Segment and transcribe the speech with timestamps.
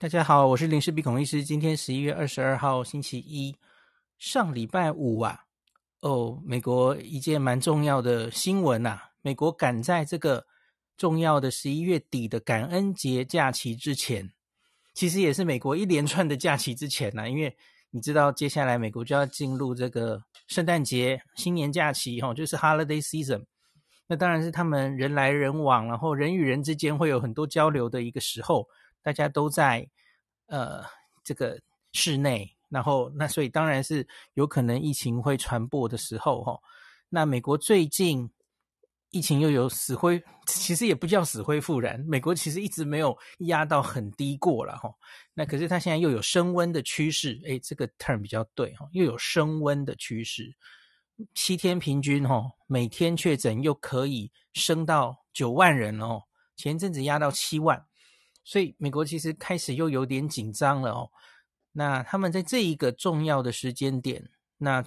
[0.00, 1.42] 大家好，我是林氏鼻孔医师。
[1.42, 3.56] 今天十一月二十二号，星期一，
[4.16, 5.40] 上礼拜五啊，
[6.02, 10.46] 哦，美国一件蛮重要的新闻呐、啊，美国赶在这个
[10.96, 14.30] 重要的十一月底的感恩节假期之前，
[14.94, 17.56] 其实也是美国一连串的假期之前呐、啊，因为
[17.90, 23.46] 你知道接下来美国就要进入这个圣诞节、新年假期，哈，就是 Holiday Season。
[24.06, 28.68] 那当然是他们人来人往，然后人与人之间会有很多交流的一个时候。
[29.08, 29.88] 大家都在
[30.48, 30.84] 呃
[31.24, 31.58] 这个
[31.94, 36.60] 室内，然后那所以当然是有可能疫情会传播的时候哈、哦。
[37.08, 38.30] 那美国最近
[39.08, 44.94] 疫情又有死灰，其实也不叫死灰复燃，美国其实一直没有压到很低过了哈、哦。
[45.32, 50.54] 那可是它现在又有升温的趋势，诶，这个 term 比较对哈，又有升温的趋势，
[51.32, 56.24] 七天平均哈、哦，每天确诊又可以升到九万人哦，
[56.56, 57.87] 前阵子压到七万。
[58.48, 61.10] 所以美国其实开始又有点紧张了哦。
[61.72, 64.82] 那他们在这一个重要的时间点，那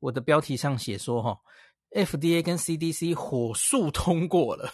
[0.00, 1.38] 我的标题上写说哈
[1.92, 4.68] ，FDA 跟 CDC 火速通过了，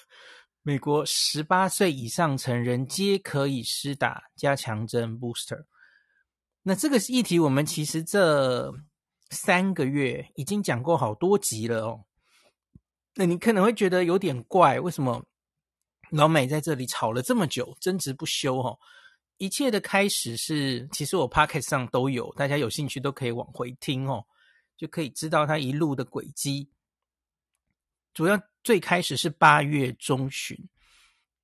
[0.63, 5.67] 美国十八岁以上成人皆可以施打加强针 booster。
[6.63, 8.73] 那这个议题我们其实这
[9.29, 12.07] 三个月已经讲过好多集了哦。
[13.17, 15.27] 那你可能会觉得有点怪，为什么？
[16.11, 18.77] 老美在这里吵了这么久，争执不休哈、
[19.37, 24.25] 一切的开始是，其实我 Podcast 上都有，大家有兴趣都可以往回听哦，
[24.77, 26.71] 就可以知道他一路的轨迹。
[28.15, 30.57] 主要最开始是八月中旬，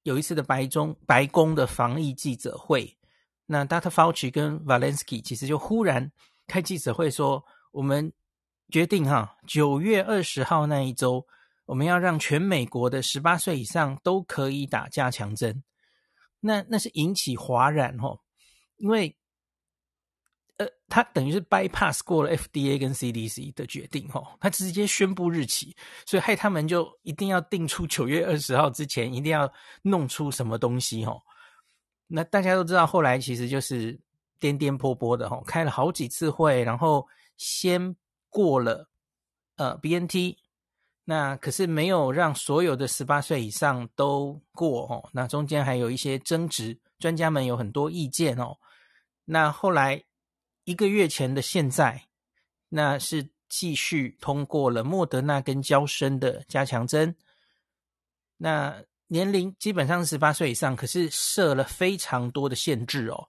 [0.03, 2.97] 有一次的白中白宫的防疫记者会，
[3.47, 3.91] 那 Dr.
[3.91, 6.11] Fauci 跟 Valensky 其实就忽然
[6.47, 8.13] 开记者会说，我们
[8.71, 11.27] 决定哈，九月二十号那一周。
[11.67, 15.63] 我们要让全美国的十八岁以上都可以打加强针，
[16.41, 18.21] 那那是引起哗然哦，
[18.77, 19.17] 因为，
[20.59, 25.75] 呃，他等于是 bypass 过了 FDA 跟 CDC 的决定哦，他直接宣布日期，
[26.05, 31.19] 所以害他们就一定要定出九月二十号之前一定要弄出什么东西哦。
[32.07, 33.99] 那大家都知道，后来其实就是
[34.39, 37.09] 颠颠簸簸的哦，开了好几次会，然后
[37.39, 37.97] 先
[38.29, 38.87] 过了
[39.57, 40.37] 呃 BNT。
[41.07, 48.57] 那可是没有让所有的十八岁以上都过哦，那中间还有一些争执，专家们有很多意见哦。
[49.27, 50.03] 那后来
[50.65, 52.07] 一个月前的现在，
[52.71, 57.15] 那是继续通过了莫德纳跟娇生的加强针。
[58.39, 63.29] 那年龄基本上是十八岁以上，可是设了非常多的限制哦。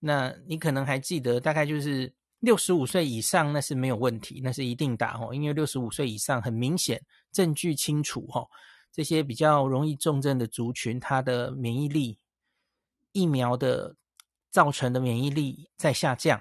[0.00, 2.12] 那你可能还记得，大概就是。
[2.44, 7.00] 六十五岁以上那是没有问题，那是一定打哦，因为六十五岁以上很明显
[7.32, 8.46] 证据清楚哦，
[8.92, 12.18] 这些比较容易重症的族群，它的免疫力
[13.12, 13.96] 疫苗的
[14.50, 16.40] 造成的免疫力在下降，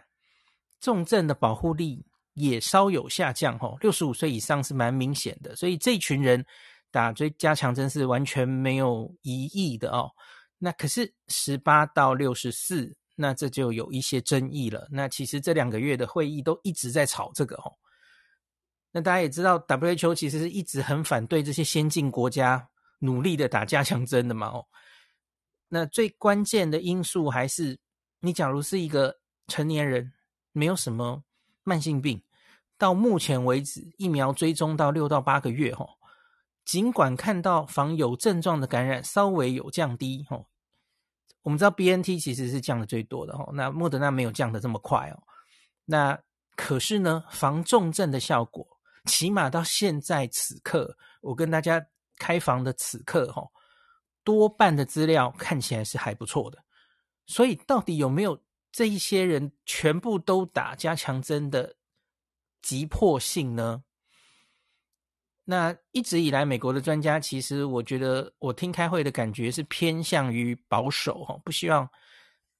[0.79, 3.77] 重症的保护力也稍有下降哦。
[3.79, 6.45] 六十五岁以上是蛮明显的，所以这群人
[6.91, 10.11] 打这加强针是完全没有疑义的哦。
[10.57, 12.95] 那可是十八到六十四。
[13.15, 14.87] 那这就有一些争议了。
[14.91, 17.73] 那其实这两个月的会议都一直在吵这个哦。
[18.91, 22.69] 那大家也知道，WHO 其实是一直很反对这些先进国家
[22.99, 24.65] 努力的打加强针的嘛哦。
[25.67, 27.79] 那最关键的因素还是，
[28.19, 30.13] 你假如是一个成年人，
[30.51, 31.23] 没有什么
[31.63, 32.21] 慢性病，
[32.77, 35.89] 到目前为止疫苗追踪到六到八个月哦，
[36.63, 40.45] 尽管看到防有症状的感染稍微有降低哦。
[41.43, 45.23] 我们知道 BNT 其实是降的最多的哦，那莫德纳没有降的这么快哦。
[45.85, 46.19] 那
[46.55, 48.65] 可是呢，防重症的效果，
[49.05, 51.85] 起码到现在此刻，我跟大家
[52.17, 53.43] 开房的此刻哈，
[54.23, 56.57] 多半的资料看起来是还不错的。
[57.25, 61.75] 所以到底有没有这一些人全部都打加强针的
[62.61, 63.83] 急迫性呢？
[65.45, 71.85] 那一直以来，美国的专家其实，我觉得我听开会的感觉是偏向于保守哈，不希望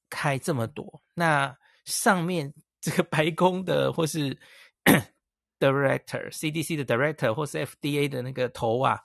[0.09, 1.01] 开这么多。
[1.13, 4.37] 那上面这个白宫的或是
[5.59, 8.99] director、CDC 的 director 或是 FDA 的那个头啊，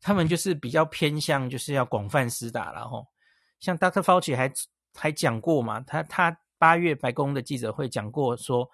[0.00, 3.00] 他们就是比较偏向就是要广泛施打了哈。
[3.60, 4.02] 像 Dr.
[4.02, 4.52] Fauci 还
[4.94, 8.68] 还讲过嘛，他他八月白宫的记者会讲过说，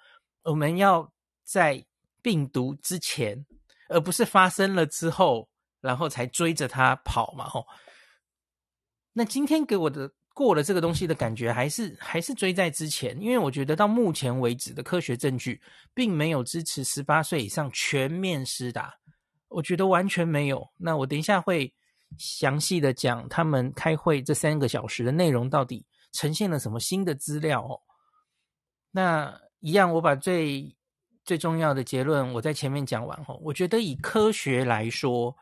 [0.45, 1.13] 我们要
[1.45, 1.85] 在
[2.23, 3.45] 病毒之前。
[3.89, 5.49] 而不是发生了之后，
[5.81, 7.67] 然后才追着他跑嘛，吼。
[9.13, 15.61] 那今天给我的过了这个东西的感觉，还是还是追在之前，因为我觉得到目前为止的科学证据，
[15.93, 18.95] 并没有支持十八岁以上全面施打，
[19.49, 20.65] 我觉得完全没有。
[20.77, 21.75] 那我等一下会
[22.17, 27.81] 详细的讲他们开会这三个小时的内容到底呈现了什么新的资料哦。
[28.93, 30.77] 那一样，我把最
[31.29, 33.39] 最重要的结论我在前面讲完哦。
[33.43, 35.37] 我觉得以科学来说，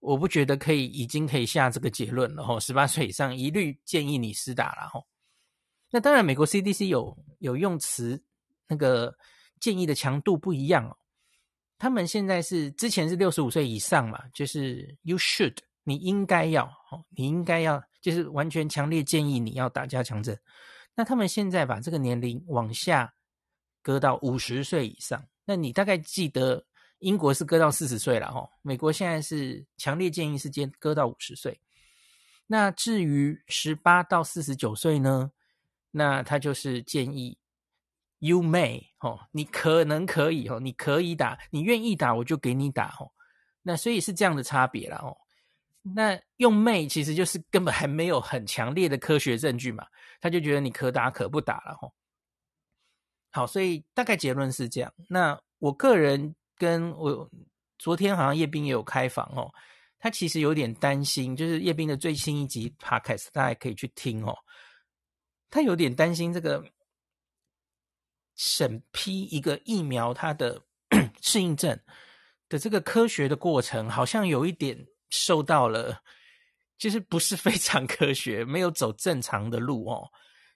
[0.00, 2.58] 我不觉得可以已经可以下这个结论了哦。
[2.58, 5.06] 十八岁以上一律建议你施打了哦。
[5.92, 8.20] 那当然，美国 CDC 有有用词，
[8.66, 9.16] 那个
[9.60, 10.96] 建议的强度不一样哦。
[11.78, 20.36] 他们现在是之前是六十五岁以上嘛，就是 you should，你应该要哦，你应该要，就是完全强烈建议你要打加强针。
[20.96, 23.14] 那他们现在把这个年龄往下
[23.88, 25.26] 搁到五十岁以上。
[25.46, 26.62] 那你大概记得
[26.98, 31.58] 英国是搁到四十岁了哈，美国现在是强烈建议是先搁到五十岁。
[32.46, 35.32] 那至于十八到四十九岁呢？
[35.90, 37.38] 那他就是建议
[38.18, 43.10] ，you may 哦，你可能可以哦，你可以打，你愿意打我就给你打哦。
[43.62, 45.16] 那所以是这样的差别了哦。
[45.80, 49.86] 那用 may 其实就是根本还没有很强烈的科学证据嘛，
[50.20, 51.90] 他就觉得你可打可不打了哦。
[53.30, 54.92] 好，所以大概结论是这样。
[55.08, 57.28] 那我个人跟我
[57.78, 59.52] 昨天好像叶斌也有开房哦，
[59.98, 64.36] 他其实有点担心，就是叶斌的最新一集 podcast 大家可以去听哦。
[65.50, 66.64] 他有点担心这个
[68.36, 70.62] 审批一个疫苗它的
[71.22, 71.78] 适应症
[72.48, 76.02] 的这个科学的过程，好像有一点受到了，
[76.76, 80.08] 就是不是非常科学，没有走正常的路哦，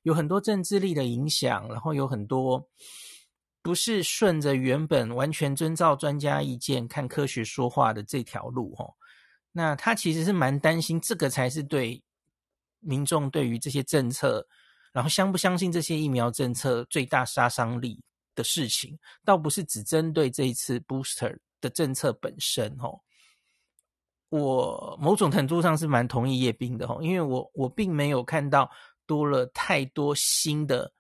[0.02, 2.68] 有很多政治力的影响，然后有很多
[3.62, 8.94] 不是顺着原本完全遵照专家意见看科学说话的这条路哦。
[9.52, 12.02] 那他其实是蛮担心，这个才是对
[12.80, 14.46] 民众对于这些政策。
[14.92, 23.00] 然后相不相信这些疫苗政策最大杀伤力的事情，倒不是只针对这一次 booster 的政策本身哦。
[24.28, 28.70] 我某种程度上是蛮同意叶斌的哦，因为我我并没有看到
[29.12, 30.92] 多了太多新的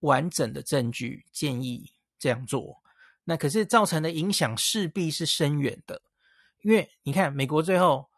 [0.00, 2.80] 完整的证据建议这样做。
[3.24, 6.00] 那可是造成的影响势必是深远的，
[6.62, 8.10] 因为你看美国最后。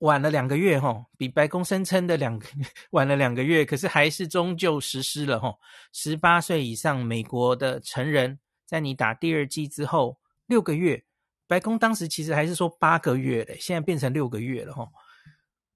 [0.00, 2.46] 晚了两个月，吼，比白宫声称的两个
[2.90, 5.58] 晚了两个月，可是还是终究实施了，吼。
[5.90, 11.02] 十八岁以上美国的成人，在你打第二剂之后六个月，
[11.46, 14.92] 白宫当时其实还是说八个月嘞，现在变成六个月了，吼。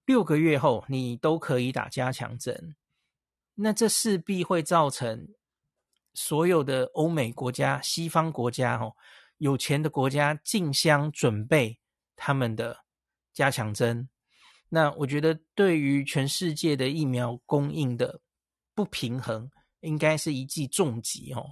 [0.05, 2.76] 六个月后你都可以打加强针，
[3.62, 5.28] 那这势必会造成
[6.14, 8.96] 所有的欧美国家、西方国家，吼，
[9.38, 11.78] 有钱的国家竞相准备
[12.16, 12.84] 他们的。
[13.32, 14.08] 加强针，
[14.68, 18.20] 那我觉得对于全世界的疫苗供应的
[18.74, 19.48] 不平衡，
[19.80, 21.46] 应该是一记重击哦。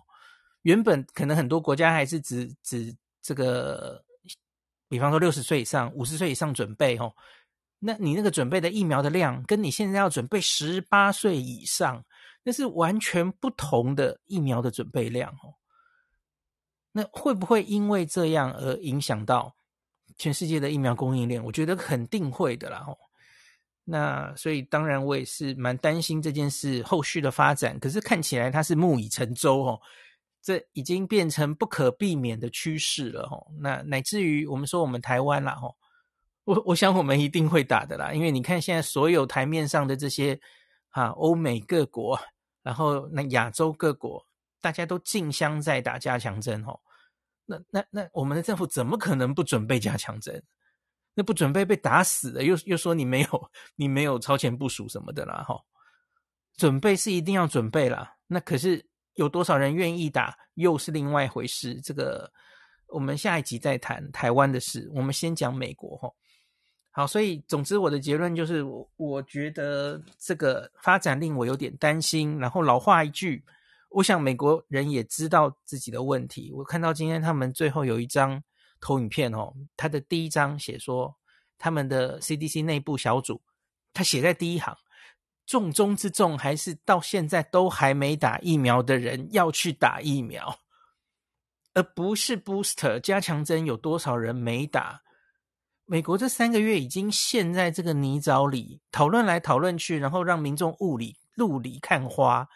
[0.63, 4.05] 原本可能很多国家还是只只这个，
[4.89, 7.15] 比方说六十岁以上、五十岁以上准备哦，
[7.79, 12.05] 那你那个准备的疫苗的量，跟你现在要准备十八岁以上，
[12.43, 15.55] 那是完全不同的疫苗的准备量哦。
[16.93, 19.55] 那会不会因为这样而影响到？
[20.17, 22.85] 全世界的疫苗供应链，我觉得肯定会的啦。
[22.89, 22.97] 哦，
[23.85, 27.79] 那所以当然我也是蛮担心这件事后续的发展。
[27.79, 29.81] 可是看起来它是木已成舟哦，
[30.43, 33.29] 这已经变成不可避免的趋势了。
[33.29, 35.77] 吼，那乃至于我们说我们台湾啦，吼，
[36.49, 38.11] 我我想我们一定会打的啦。
[38.11, 40.41] 因为你看现在所有台面上的这些
[40.89, 42.19] 啊，欧美各国，
[42.63, 44.27] 然后那亚洲各国，
[44.59, 46.81] 大家都竞相在打加强针，吼。
[47.45, 50.43] 那那那，我们的政府怎么可能不准备加强针？
[51.13, 55.61] 那不准备被打死了，又又说你没有你没有超前部署什么的啦，哈。
[56.57, 58.85] 准备是一定要准备啦，那可是
[59.15, 61.79] 有多少人愿意打，又是另外一回事。
[61.83, 62.33] 这个
[62.87, 66.11] 我们下一集再谈台湾的事，我们先讲美国哈。
[66.91, 72.39] 好，所以总之我的结论就是，我我觉得这个发展令我有点担心。
[72.39, 73.45] 然后老话一句。
[73.91, 76.53] 我想美国人也知道自己的问题。
[76.53, 78.43] 我看到今天他们最后有一张
[78.83, 81.17] 投影片哦，他的第一张写说，
[81.57, 83.41] 他们的 CDC 内部小组，
[83.95, 84.77] 他写在第一行，
[85.47, 90.61] 重中之重还是到现在都还没打疫苗的人要去打疫苗，
[91.73, 95.01] 而不是 booster 加强针有多少人没打。
[95.91, 102.47] 美国这三个月已经陷在这个泥沼里，讨论来讨论去，然后让民众雾里雾里看花。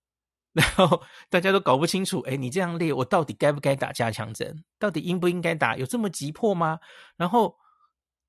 [0.52, 4.64] 然后大家都搞不清楚，哎，你这样列，我到底该不该打加强针？
[4.78, 5.76] 到底应不应该打？
[5.76, 6.80] 有这么急迫吗？
[7.16, 7.54] 然后，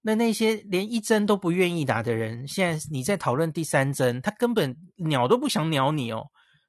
[0.02, 6.28] 那那些连一针都不愿意打的人，现在你在讨论第三针，他根本鸟都不想鸟你哦，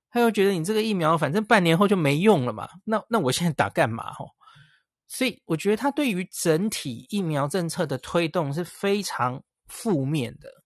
[0.09, 4.11] 他又觉得你这个疫苗反正半年后就没用了嘛，那那我现在打干嘛？
[4.19, 4.31] 哦，
[5.12, 10.64] 所以我觉得他对于整体疫苗政策的推动是非常负面的。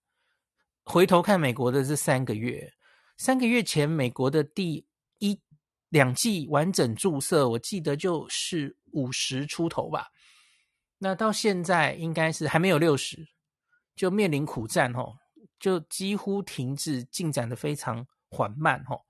[0.84, 2.72] 回头看美国的这三个月。
[3.16, 4.86] 三个月前美国的第
[5.18, 5.40] 一
[5.88, 10.06] 两剂完整注射，我记得就是五十出头吧。
[10.98, 13.26] 那到现在应该是还没有六十，
[13.96, 15.14] 就面临苦战哦，
[15.58, 19.00] 就几乎停滞，进展的非常缓慢哦。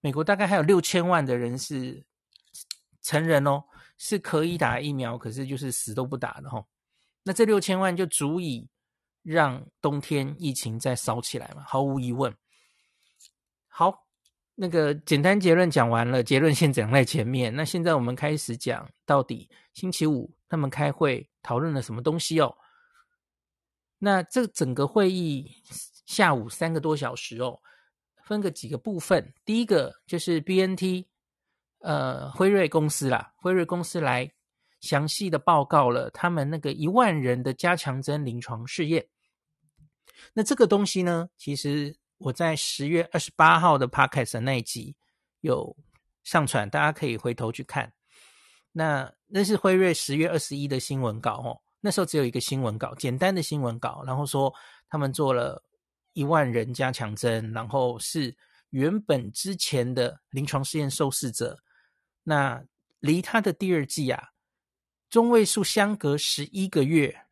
[0.00, 2.06] 美国大概还有六千万的人是
[3.02, 3.64] 成人哦，
[3.98, 6.64] 是可以打疫苗，可是就是死都不打的哦。
[7.22, 8.66] 那这六千万就足以
[9.22, 11.62] 让冬天疫情再烧起来嘛？
[11.66, 12.34] 毫无疑问。
[13.66, 14.06] 好，
[14.54, 17.54] 那个简单结论讲完了，结论先讲在前面。
[17.54, 22.56] 那现在我们开始讲到底星期五他们开会讨论了什么东西哦？
[23.98, 25.52] 那这整个会议
[26.06, 27.60] 下午三个多小时哦。
[28.24, 31.06] 分个几个部分，第一个就是 BNT，
[31.80, 34.30] 呃，辉瑞公司啦，辉瑞公司来
[34.80, 39.06] 详细的报告了他们那个一万人的加强针临床试验。
[40.32, 44.96] 那这个东西呢，其实我在十月二十八号的 Podcast 那一集
[45.40, 45.76] 有
[46.24, 47.92] 上传，大家可以回头去看。
[48.72, 54.52] 那那是辉瑞十月二十一的新闻稿哦，那时候只有一个新闻稿，简单的新闻稿，然后说
[54.88, 55.62] 他们做了。
[56.14, 58.36] 一万人加强针，然后是
[58.70, 61.56] 原本之前的临床试验受试者，
[62.28, 62.62] 那
[63.00, 64.32] 离他的第二季啊，
[65.08, 67.22] 中位数相隔十一个月，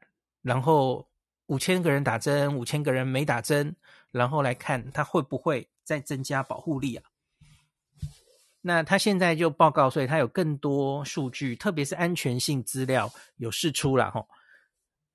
[0.40, 1.06] 然后
[1.46, 3.76] 五千个人打针，五千个人没打针，
[4.10, 7.04] 然后来看他会不会再增加保护力啊？
[8.62, 14.26] 那他现在就报告，所以他有更多数据，特别是安全性资料有释出了吼。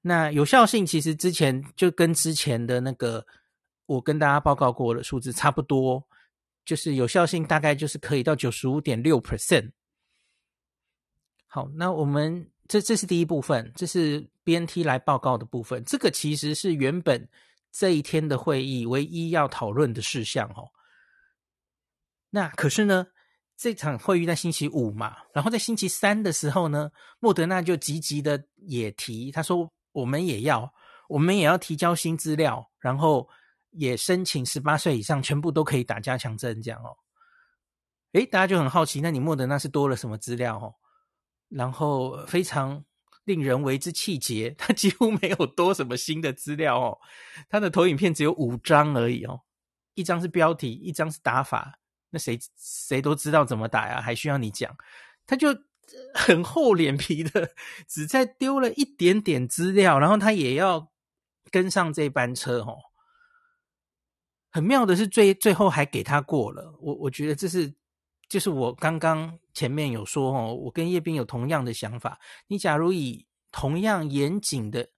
[0.01, 3.25] 那有效性其实之前就跟之前的那个。
[3.87, 6.01] 我跟大家报告过的数字差不多，
[6.63, 9.71] 就是有效性大概就是可以到九十五点六 percent。
[11.47, 15.83] 好，那我们这这是第一部分，这是 BNT 来报告的部分。
[15.83, 17.27] 这个其实是原本
[17.71, 20.69] 这一天的会议唯一要讨论的事项哦。
[22.29, 23.07] 那可是呢，
[23.57, 30.73] 这场会议在星期五嘛，然后在星期三的时候呢，莫德纳就积极的也提，他说我们也要，
[31.09, 33.27] 我们也要提交新资料，然后。
[33.71, 36.95] 也申请十八岁以上全部都可以打加强针，这样哦。
[38.13, 40.75] 诶，大家就很好奇，那你莫德纳是多了什么资料哦？
[41.47, 42.83] 然后非常
[43.23, 46.97] 令人为之气结，他几乎没有多什么新的资料哦。
[47.49, 49.41] 他的投影片只有五张而已哦，
[49.93, 51.79] 一张是标题，一张是打法。
[52.09, 54.75] 那谁谁都知道怎么打呀，还需要你讲？
[55.25, 55.47] 他就
[56.13, 57.51] 很厚脸皮的，
[57.87, 60.91] 只在丢了一点点资料，然后他也要
[61.49, 62.77] 跟上这班车哦。
[64.51, 66.77] 很妙的是最，最后还给他过了。
[66.81, 67.73] 我我觉得这是，
[68.27, 72.19] 就是我刚刚前面有说哦，我跟叶斌有同样的想法。
[72.47, 74.89] 你假如以同样严谨的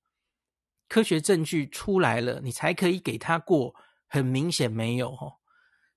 [0.89, 3.73] 科学证据出来了，你才可以给他过。
[4.07, 5.33] 很明显没有哦。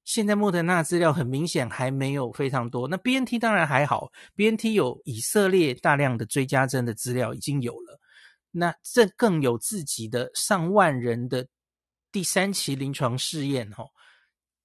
[0.02, 2.88] 现在莫德纳资料很明显还没有非常多。
[2.88, 8.00] 那 BNT 当然还好，BNT 有以色列大量的追加针的资料已经有了，
[8.52, 11.46] 那这更有自己的上万人的。
[12.16, 13.84] 第三期临床试验，哈，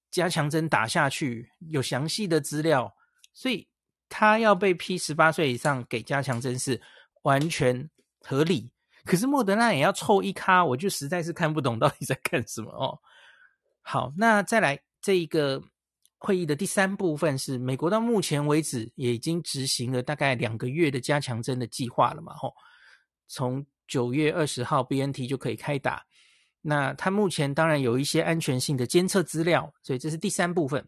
[0.10, 2.96] 加强针打下去有详细的资料，
[3.34, 3.67] 所以
[4.08, 6.81] 他要被批十八岁以上给加强针是
[7.24, 7.89] 完全
[8.22, 8.72] 合理。
[9.03, 12.98] 可是莫德纳也要凑一咖，我就实在是看不懂到底在干什么哦。
[13.81, 15.62] 好，那再来这一个
[16.20, 22.55] 会议的第三部分是美国到目前为止也已经执行了大概两个月的加强针的计划了嘛，吼，
[23.27, 26.05] 从九月二十号 BNT 就可以开打。
[26.61, 30.87] 那它目前当然有一些安全性的监测资料，所以这是第三部分。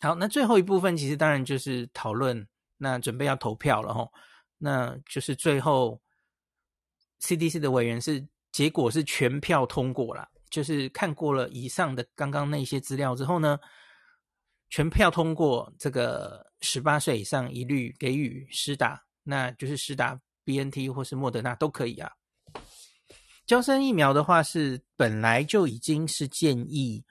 [0.00, 4.12] 好，那最后一部分其实当然就是讨论，那准备要投票了吼。
[4.58, 6.00] 那就是最后
[7.20, 13.58] CDC 的委员是结果是全票通过了，就是看过了以上的刚刚那些资料之后呢，
[14.68, 22.12] 全票通过这个十八岁以上一律给予施打，那就是施打 BNT 或是莫德纳都可以啊。
[23.46, 27.04] 交生疫苗的话是本来就已经是建议，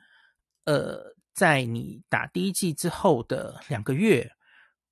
[0.65, 4.29] 呃，在你打第一剂之后的两个月，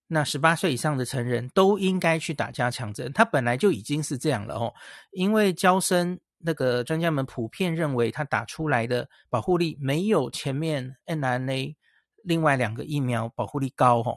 [0.07, 3.11] 那十八岁以上的成人都应该去打加强针。
[3.11, 4.73] 它本来就已经是这样了哦，
[5.11, 11.75] 因为交生那个专家们普遍认为，它打出来的保护力没有前面 mRNA
[12.23, 14.15] 另外两个疫苗保护力高哦，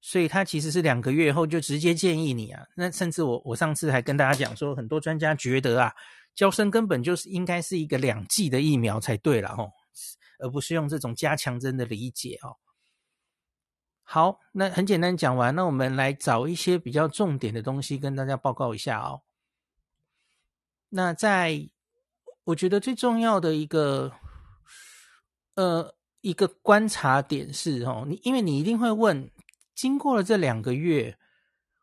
[0.00, 2.66] 所以它其实是两个月后就直接建议你啊。
[2.74, 5.94] 那甚至我我上次还跟大家讲说，很多专家觉得啊。
[6.38, 9.72] 娇生根本就是应该是一个两剂的疫苗才对了哦，
[10.38, 12.54] 而不是用这种加强针的理解哦。
[14.04, 19.22] 好，那很简单讲完，那我们来找一些比较重点的东西跟大家报告一下哦。
[20.90, 21.68] 那在
[22.44, 24.12] 我觉得最重要的一个，
[25.56, 29.28] 呃，一个观察点是哦，你因为你一定会问，
[29.74, 31.18] 经过了这两个月，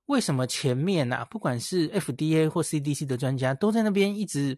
[0.07, 4.57] 为什么前面啊，不管是 FDA 或 CDC 的专家都在那边一直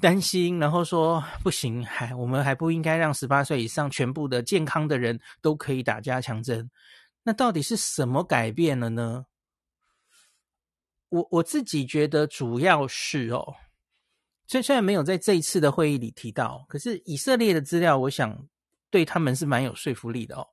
[0.00, 6.70] 担心，然后说不行，还我们还不应该让十八岁以上全部的健康的人都可以打加强针。
[7.22, 9.26] 那到底是什么改变了呢？
[11.08, 13.54] 我我自己觉得主要是哦。
[14.48, 18.46] 虽虽然没有在这一次的会议里提到，可是以色列的资料，我想
[18.90, 20.46] 对他们是蛮有说服力的哦。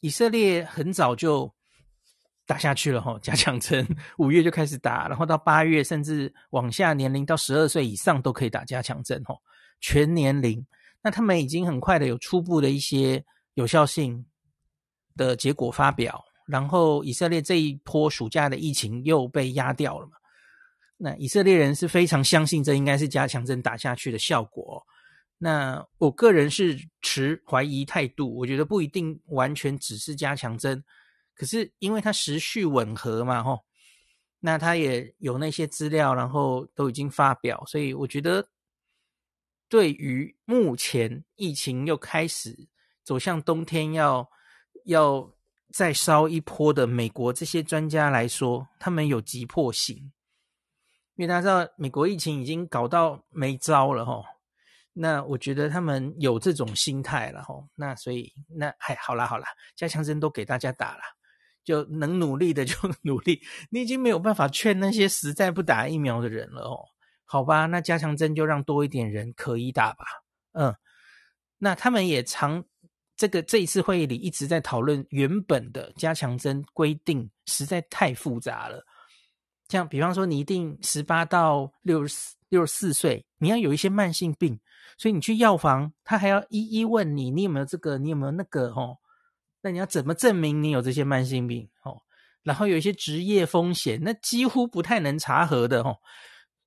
[0.00, 1.54] 以色列很早就
[2.46, 3.86] 打下去了哈，加强针
[4.18, 9.34] 五月就开始打，然后到八月甚至往下年龄到十二岁以上都可以打加强针哈，
[9.80, 10.64] 全年龄。
[11.02, 13.24] 那他们已经很快的有初步的一些
[13.54, 14.24] 有效性
[15.16, 20.12] 的结果发表，然后以色列这一波暑假的疫情又被压掉了嘛。
[20.96, 24.82] 那以色列人是非常相信这应该是加强针打下去的效果。
[25.36, 30.82] 那我个人是持怀疑态度，我觉得不一定完全只是加强针，
[31.34, 33.64] 可是因为它时序吻合嘛，吼，
[34.40, 38.48] 那他也有那些资料，然后都已经发表，所以我觉得
[39.68, 42.68] 对于目前疫情又开始
[43.02, 44.28] 走向冬天要，
[44.84, 45.32] 要
[45.72, 50.12] 再烧一波的美国这些专家来说，他们有急迫性。
[51.16, 54.24] 因为大家知道美国疫情已经搞到没招了吼，
[54.92, 61.02] 那我觉得他们有这种心态了吼，那所以那还好啦好啦，加强针都给大家打了，
[61.64, 63.40] 就能努力的就 努力。
[63.70, 66.84] 你已经没有办法劝那些实在不打疫苗的人了哦，
[67.24, 70.04] 好吧，那加强针就让多一点人可以打吧。
[70.52, 70.74] 嗯，
[71.58, 72.64] 那他们也常
[73.16, 78.84] 这个这一次会议里一直在讨论原本的加强针规定实在太复杂了。
[79.68, 84.60] 像比方说，你一定十八到六十四六十四岁，你要有一些慢性病，
[84.98, 88.98] 所以你去药房，他还要一一问你，你有没有这个，你有没有那个，哦，
[89.64, 91.66] 那你要怎么证明你有这些慢性病？
[91.82, 92.00] 哦，
[92.42, 95.98] 然后有一些职业风险，那几乎不太能查核的，哦，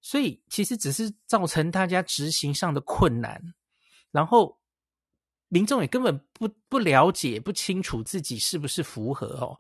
[0.02, 3.42] 所以其实只是造成大家执行上的困难，
[4.12, 4.58] 然后
[5.48, 9.58] 民众也根本不不了解、不清楚自己是不是符合，哦，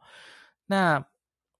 [0.66, 1.06] 那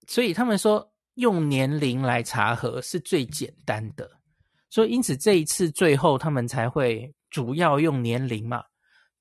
[0.08, 0.92] 所以他们说。
[1.18, 4.08] 用年龄来查核是最简单的，
[4.70, 8.64] 所以因此这一次最后他们才会主要用年龄嘛。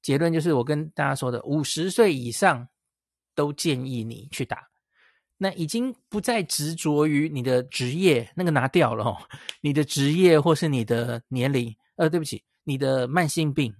[0.06, 2.68] 结论就是我跟大家说的，五十岁以上
[3.34, 4.68] 都建议你去打。
[5.36, 9.16] 那已经不再执着于你的职业，那个拿掉了哦。
[9.62, 13.74] 你的职业或是你的年龄，呃，对不起，你的慢性病，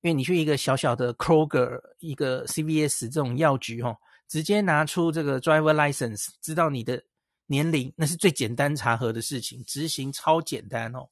[0.00, 3.96] 因为你去一个小小的 Kroger，一个 CVS 这种药局哦。
[4.26, 7.00] 直接拿出这个 driver license，知道你的
[7.46, 11.08] 年龄，那是最简单查核的事情，执行超简单哦。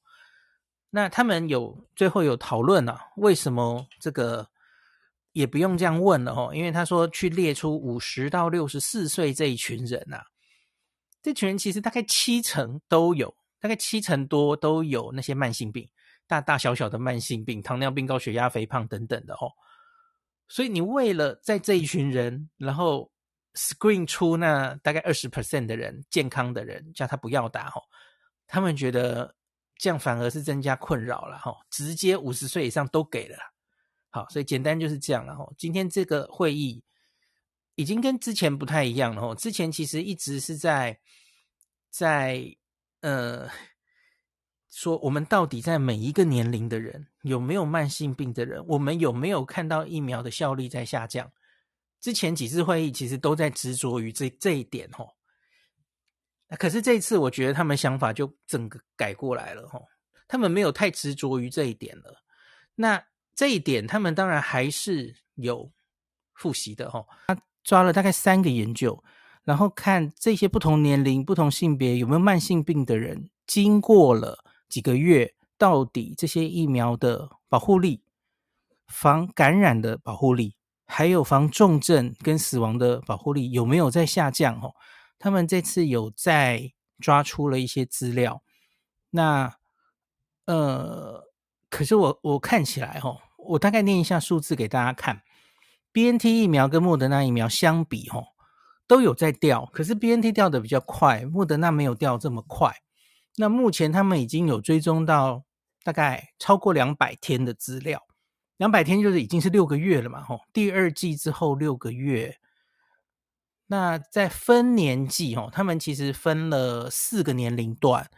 [0.91, 4.49] 那他们有最后有讨论啊，为什么这个
[5.33, 6.51] 也不用这样问了哦？
[6.53, 10.25] 因为他说去列出五十到六十四岁这一群人呐、啊，
[11.23, 15.89] 这群人其实大概七成都有，大概七成多都有那些慢性病，
[16.27, 19.53] 大大小小的慢性病，糖尿病、高血压、肥胖等等的哦。
[20.49, 23.13] 所以你为了在这一群人，然后
[23.55, 27.83] screen 出那大概二十 percent 的人，健康的人，叫他不要打吼，
[28.49, 29.37] 他们觉得
[29.81, 33.37] 这样反而是增加困扰了吼，直接五十岁以上都给了，
[34.11, 35.55] 好，所以简单就是这样了吼。
[35.57, 36.85] 今天这个会议
[37.75, 41.01] 已经跟之前不太一样了吼，之前其实一直是在
[41.91, 42.55] 在
[43.01, 43.49] 呃。
[44.73, 51.33] 说我们到底在每一个年龄的人有没有慢性病的人，我们有没有看到疫苗的效力在下降？
[51.99, 55.17] 之前几次会议其实都在执着于这这一点吼。
[56.59, 59.87] 可是这一次我觉得他们想法就整个改过来了吼，
[60.27, 62.23] 他们没有太执着于这一点了。
[62.75, 63.03] 那
[63.35, 65.71] 这一点他们当然还是有
[66.35, 67.07] 复习的吼。
[67.29, 69.03] 他抓了大概三个研究，
[69.45, 74.45] 然后看这些不同年龄、不同性别有没有慢性病的人，经过了。
[74.69, 78.05] 几个月，到底这些疫苗的保护力、
[78.87, 80.55] 防感染的保护力，
[80.87, 84.61] 还有防重症跟死亡的保护力有没有在下降？
[84.61, 84.73] 哦，
[85.21, 88.43] 他们这次有在抓出了一些资料。
[89.11, 89.55] 那
[90.47, 91.29] 呃，
[91.69, 95.23] 可是我我看起来，哦，我大概念一下数字给大家看。
[95.93, 98.29] BNT 疫苗跟莫德纳疫苗相比，哦，
[98.87, 102.75] 都有在掉，可是 BNT 掉的比较快，莫德纳没有掉这么快。
[103.37, 105.45] 那目前他们已经有追踪到
[105.83, 108.07] 大概超过两百天的资料，
[108.57, 112.40] 两百天就是已经是六个月了嘛，吼，第二季之后六个月。
[113.73, 118.11] 那在分年纪，哦，他们其实分了四个年龄段。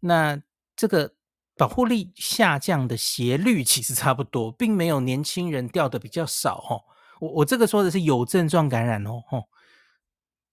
[0.00, 0.42] 那
[0.76, 1.14] 这个
[1.56, 6.84] 保护力下降的斜率其实差不多，并没有年轻人掉的比较少哦。
[7.20, 9.22] 我我这个说的是有症状感染哦。
[9.30, 9.44] 哦，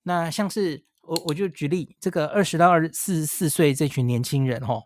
[0.03, 4.83] 那像是我我就举例，这个二十到二十四十四岁这群年轻人哦，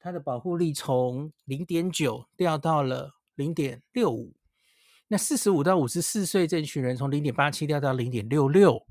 [0.00, 4.32] 他的保护力从零点九掉到了零点六五。
[5.08, 8.86] 那四十五到五十四岁这群人从零点八七掉到零点六六。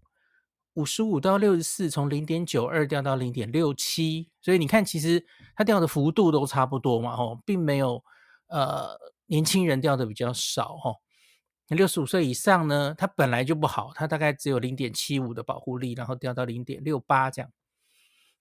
[0.76, 5.26] 五十五到六十四，从零点九二掉到零点六七，所以你看，其实
[5.56, 8.04] 它掉的幅度都差不多嘛，吼，并没有
[8.48, 8.90] 呃
[9.28, 10.98] 年轻人掉的比较少，吼。
[11.70, 17.50] 那六十五岁以上呢，它本来就不好，它大概只有零点七五的保护力，然后掉到零点六八这样。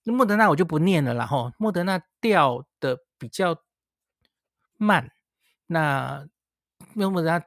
[0.03, 3.55] 那莫德纳我就不念了啦，吼，莫德纳掉的比较
[4.75, 5.09] 慢，
[5.67, 6.27] 那
[6.95, 7.41] 那莫德纳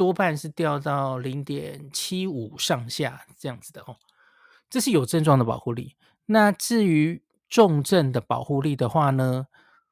[0.00, 3.98] 多半是掉到零点七五上下这样子的，吼。
[4.70, 5.94] 这是有症状的保护力。
[6.24, 9.48] 那至于重症的保护力的话呢，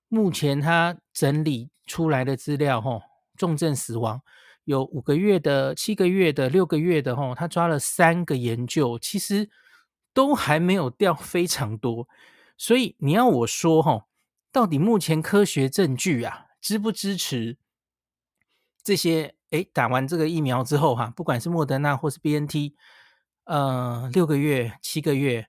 [0.09, 3.03] 目前他整理出来的资料，吼，
[3.37, 4.23] 重症死亡
[4.65, 9.51] 有五个月的、七个月的、六个月的，吼，他抓了三个研究，其实
[10.15, 12.09] 都还没有掉 非常多。
[12.57, 14.05] 所以你要我说，吼，
[14.51, 17.59] 到底目前科学证据啊，支不支持
[18.83, 19.35] 这些？
[19.51, 22.75] 诶，打完这个疫苗之后，哈，不管是莫德纳或是 BNT。
[23.45, 25.49] 呃，六个月、七个月，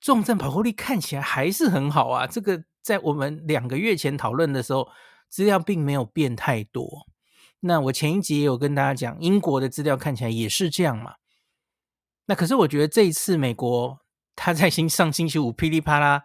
[0.00, 2.26] 重症保护力看起来还是很好啊。
[2.26, 4.88] 这个在我们两个月前讨论的时候，
[5.28, 7.06] 资料并没有变太多。
[7.60, 11.14] 那我前一集也有跟大家讲，英国的资料看起来也是这样嘛。
[12.26, 14.00] 那可是我觉得这一次美国
[14.34, 16.24] 他在星 上星期五噼里啪啦，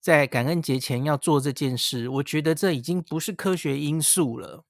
[0.00, 4.64] 在感恩节前要做这件事，我觉得这已经不是科学因素了。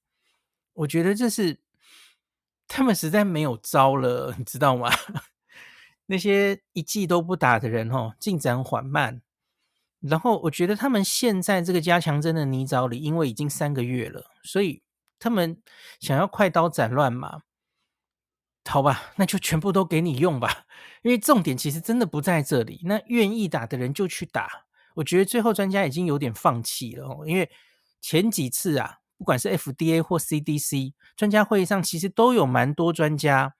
[0.79, 1.59] 我觉得这是
[2.67, 4.89] 他们实在没有招了，你知道吗？
[6.07, 9.21] 那些一剂都不打的人，哦，进展缓慢。
[9.99, 14.81] 然后我觉得他们现在这个加强针的泥沼里，因为已经三个月了，所以
[15.19, 15.61] 他们
[15.99, 17.41] 想要快刀斩乱麻。
[18.65, 20.65] 好吧，那就全部都给你用吧。
[21.01, 22.79] 因为重点其实真的不在这里。
[22.85, 24.65] 那愿意打的人就去打。
[24.93, 27.49] 我觉得最后专家已经有点放弃了，哦，因为
[27.99, 33.53] 前几次啊，不管是 FDA 或 CDC 专家会议上，其实都有蛮多专家。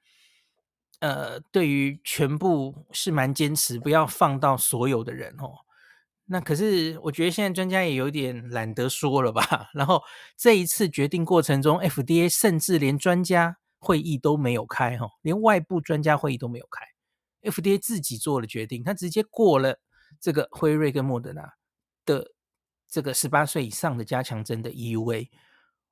[1.02, 5.60] 呃，对于全部是蛮坚持，不要放到所有的人哦。
[6.26, 9.70] 那可是我觉得现在专家也有点懒得说了吧。
[9.74, 10.02] 然后
[10.38, 19.80] 这一次决定过程中，FDA 甚至连专家会议都没有开哈，连外部专家会议都没有开，FDA 自己做了决定，他直接过了
[20.22, 21.54] 这个辉瑞跟莫德纳
[22.06, 22.32] 的
[22.90, 25.30] 这个十八岁以上的加强针的 EUA。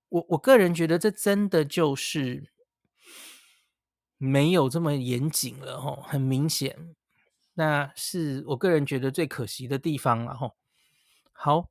[0.10, 2.52] 我我个人觉得这真的就是。
[4.20, 6.96] 没有这么严谨了吼，很明显，
[7.54, 10.56] 那是我个人觉得最可惜的地方了吼。
[11.32, 11.70] 好，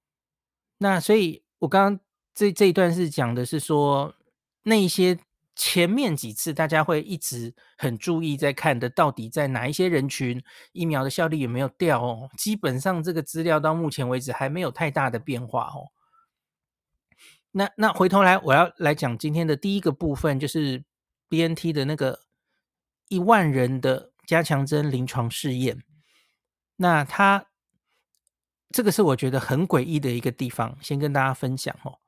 [0.78, 2.00] 那所以我刚刚
[2.32, 4.14] 这这一段是讲的是说，
[4.62, 5.18] 那一些
[5.56, 12.30] 前面几次大家会一直很注意在看的，到底在哪一些人群疫苗的效力有没有掉哦？
[12.38, 15.90] 基本上这个资料到目前为止还没有太大的变化哦。
[17.56, 20.84] 那那回头来我要来讲今天的第一个部分，就是
[21.28, 22.20] BNT 的那个。
[23.08, 25.84] 一万人的加强针临床试验，
[26.74, 27.46] 那它
[28.70, 32.00] 这个是我觉得很诡异的一个地方，先跟大家分享哦。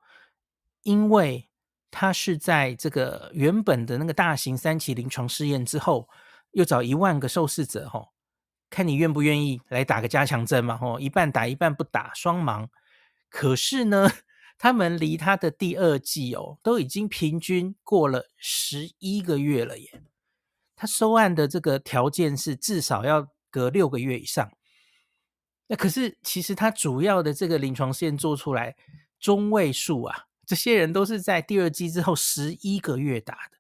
[0.82, 1.48] 因为
[1.88, 6.08] 它是在这个原本的那个大型三期临床试验之后，
[6.50, 8.08] 又找一万个受试者哦，
[8.68, 12.66] 看你愿不愿意来打个加强针嘛哦，一半打一半不打，双盲。
[13.30, 14.11] 可是呢，
[14.59, 20.03] 他们离他的第二季哦，都已经平均过了十一个月了耶。
[20.75, 24.53] 他收案的这个条件是至少要隔六个月以上，
[25.68, 28.77] 那可是其实他主要的这个临床试验做出来
[29.18, 33.59] 中位数啊，这些人都是在第二季之后十一个月打的，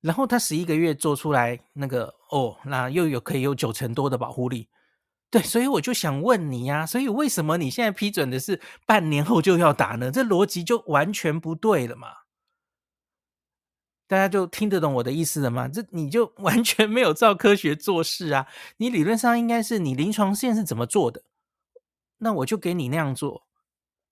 [0.00, 4.68] 然后他十一个月做出来那个哦，那又有可以有九成多的保护力，
[5.30, 10.10] 对，所以我就想问你呀，所以为什么你现在批准的是半年后就要打呢？
[10.10, 12.08] 这逻辑就完全不对了嘛。
[14.08, 15.66] 大家就听得懂我的意思了吗？
[15.66, 18.46] 这你就 完全没有照科学做事啊！
[18.76, 21.24] 你理论上应该是你临床试验是怎么做的，
[22.18, 23.42] 那我就给你那样做。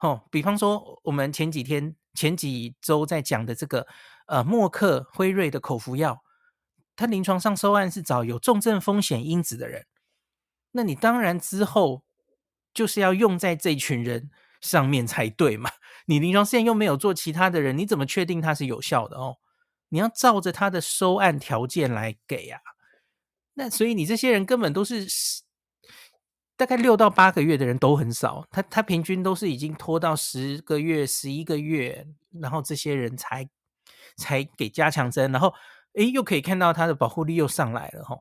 [0.00, 3.86] 哦，比方说我们前几天、前几周在讲的这个
[4.26, 6.24] 呃默克辉瑞的口服药，
[6.96, 9.86] 它临床上收案是找有重症风险因子的人，
[10.76, 12.02] 那你当然之后
[12.72, 15.70] 就是要用在这群人上面才对嘛。
[16.06, 19.38] 你临床试验又没有做其他的人，你怎么确定它是有效的哦？
[19.90, 22.60] 你要照着他的收案条件来给啊，
[23.54, 25.06] 那所以你这些人根本都是
[26.56, 32.06] 大概六到八个月的人都很少，他他平均都是已经拖到十个月、十一个月，
[32.40, 33.48] 然后这些人才
[34.16, 35.54] 才给加强针，然后
[35.94, 38.18] 诶又可以看到他的保护力又上来了哈。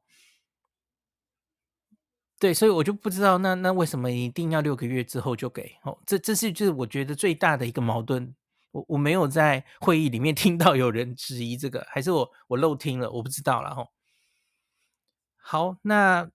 [2.43, 5.77] 对，所以我就不知道那那为什么一定要六个月之后就给？
[5.83, 8.35] 哦，这这是就是我觉得最大的一个矛盾。
[8.71, 13.87] 我我没有在会议里面 听到有人质疑这个，还是我我漏听了，我不知道了哈。
[15.37, 16.29] 好，那。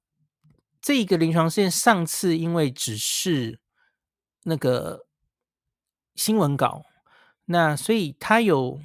[0.80, 3.58] 这个临床试验上次因为只是
[4.44, 5.06] 那个
[6.14, 6.84] 新闻稿，
[7.46, 8.80] 那所以它有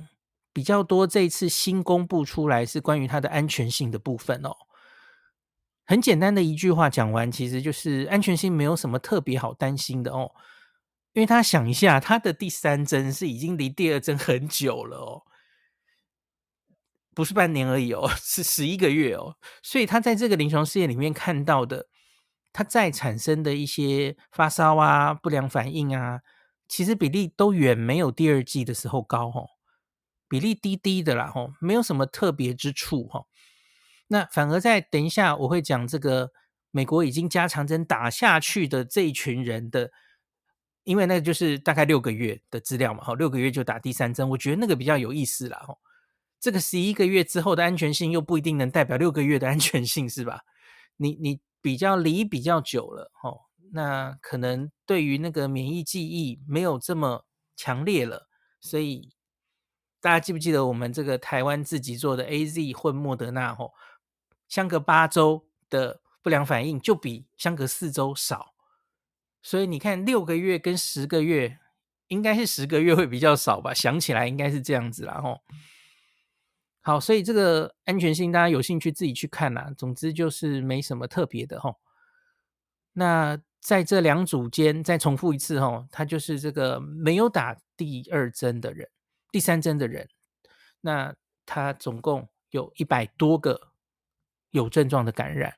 [0.52, 4.54] 比较多这一次新公布出来是关于它的安全性的部分哦。
[5.86, 10.32] 很简单的一句话讲完，其实就是安全性没有什么特别好担心的哦。
[11.14, 15.24] 因为他想一下，他的第三针是已经离第二针很久了哦。
[17.14, 21.86] 不是半年而已哦， 是十一个月哦，所以他在这个临床试验里面看到的，
[22.52, 26.22] 他再产生的一些发烧啊、不良反应啊，
[26.68, 29.50] 其实比例都远没有第二季的时候高哦，
[30.28, 33.26] 比例低低的啦吼，没有什么特别之处哈。
[34.14, 36.32] 那反而在等一下我会讲这个
[36.70, 39.92] 美国已经加强针打下去的这一群人的，
[40.84, 45.80] 因为那就是大概六个月的资料嘛，哈，六个月就打第三针，我觉得那个比较有意思啦吼。
[46.40, 50.42] 这个十一个月之后的安全性又不一定能代表六个月的安全性，是吧？
[50.98, 53.40] 你你比较离比较久了，哦，
[53.72, 58.28] 那可能对于那个免疫记忆没有这么强烈了。
[58.60, 59.10] 所以
[60.00, 63.72] 大家记不记得我们这个台湾自己做的 AZ 混莫德纳，哦，
[64.54, 68.54] 相隔八周的不良反应就比相隔四周少。
[69.42, 71.58] 所以你看六个月跟十个月，
[72.06, 73.74] 应该是十个月会比较少吧？
[73.74, 75.42] 想起来应该是这样子啦，吼。
[76.82, 79.74] 好，所以这个安全性大家有兴趣自己去看啦。
[79.76, 81.80] 总之就是没什么特别的吼。
[82.92, 88.88] 那在这两组间再重复一次吼，他就是这个没有打第二针的人，
[89.32, 90.08] 第三针的人，
[90.82, 93.73] 那他总共有一百多个
[94.54, 95.56] 有症状的感染。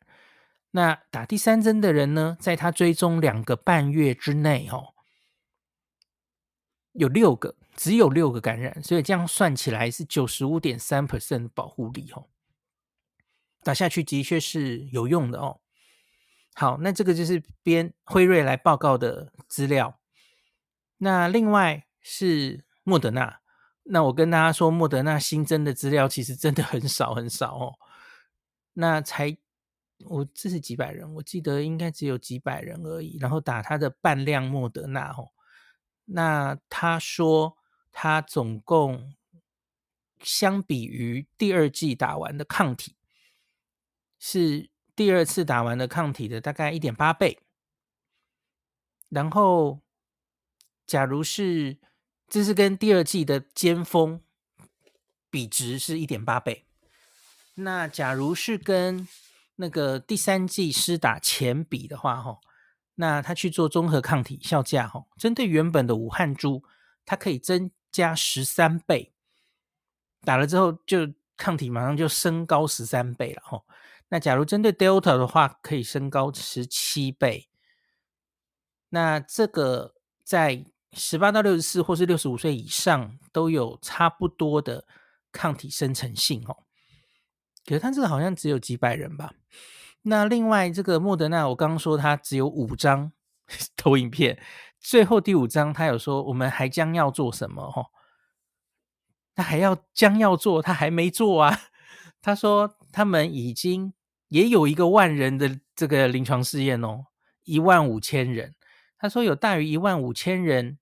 [0.72, 4.96] 那打第三针的人呢，在他追踪两个半月之内哦，
[6.92, 7.56] 有六个。
[7.78, 12.30] 只有六个感染，所以这样算起来是九十五点三 percent 保护力哦。
[13.64, 15.60] 打下去的确是有用的哦。
[16.54, 20.00] 好，那这个就是边辉瑞来报告的资料。
[21.00, 23.42] 那另外是莫德纳，
[23.84, 27.76] 那我跟大家说，莫德纳新增的资料其实真的很少很少哦。
[28.76, 29.36] 那才
[30.06, 33.18] 我这是几百人，我记得应该只有几百人而已。
[33.20, 35.32] 然后打他的半量莫德纳哦。
[36.06, 37.58] 那他说。
[37.98, 39.16] 他总共
[40.22, 42.98] 相比于第二季打完的抗体，
[44.20, 47.40] 是第二次打完的抗体的大概一点八倍。
[49.08, 49.80] 然后，
[50.86, 51.78] 假如是
[52.28, 54.22] 这是跟第二季的尖峰
[55.30, 56.65] 比值是一点八倍，
[57.56, 59.08] 那假如是跟
[59.56, 62.40] 那个第三剂施打前比的话，哈，
[62.96, 66.64] 那他去做综合抗体效价，哈，针对原本的武汉株，
[67.06, 67.72] 它可以增。
[67.92, 69.14] 加十三倍，
[70.26, 73.64] 打了之后就抗体马上就升高十三倍了哈。
[74.10, 77.48] 那假如针对 Delta 的话，可以升高十七倍。
[78.90, 84.86] 那这个在十八到六十四或是六十五岁以上都有差不多的
[85.32, 86.66] 抗体生成性哦。
[87.66, 89.34] 可是他这个好像只有几百人吧？
[90.04, 93.12] 那另外这个莫德纳，我刚刚说他只有五张
[93.76, 94.40] 投影片。
[94.80, 97.64] 最后第五张，他有说我们还将要做什么？
[97.64, 97.88] 哦，
[99.34, 101.60] 他还要将要做，他还没做啊。
[102.22, 103.94] 他说他们已经
[104.28, 107.08] 也有一个万人的这个临床试验哦，
[107.44, 108.54] 一万五千人。
[109.00, 110.78] 他说有大于一万五千人，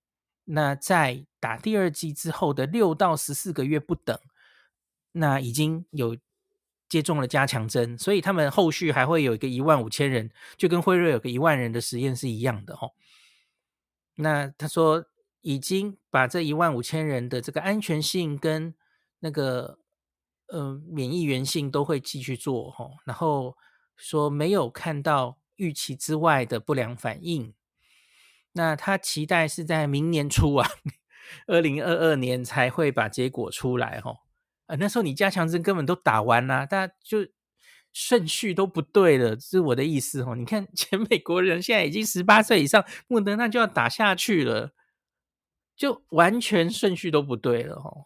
[0.46, 4.20] 那在打第二剂之后的六到十四个月不等，
[5.14, 6.18] 那已经有
[6.94, 12.92] 接种了加强针，所以他们后续还会有一个一万五千人，就跟辉瑞有个一万人的实验是一样的哦。
[14.18, 15.04] 那他说
[15.42, 18.76] 已经把这一万五千人的这个安全性跟
[19.22, 19.80] 那个
[20.50, 23.58] 呃免疫原性都会继续做哈，然后
[23.98, 27.56] 说没有看到预期之外的不良反应。
[28.52, 30.70] 那他期待是在明年初啊，
[31.48, 34.20] 二零二二年才会把结果出来哈。
[34.68, 37.28] 啊，那时候你加强针根本都打完啦，大家就。
[37.96, 40.36] 顺序都不对了，是我的意思哦。
[40.36, 44.72] 你看， 全美国人现在已经十八岁以上，莫德纳就要打下去了，
[45.76, 48.06] 就完全顺序都不对了哦。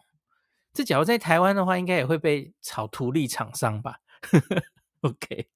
[0.74, 4.00] 这假如在台湾的话，应该也会被炒图利厂商吧？
[5.00, 5.48] OK，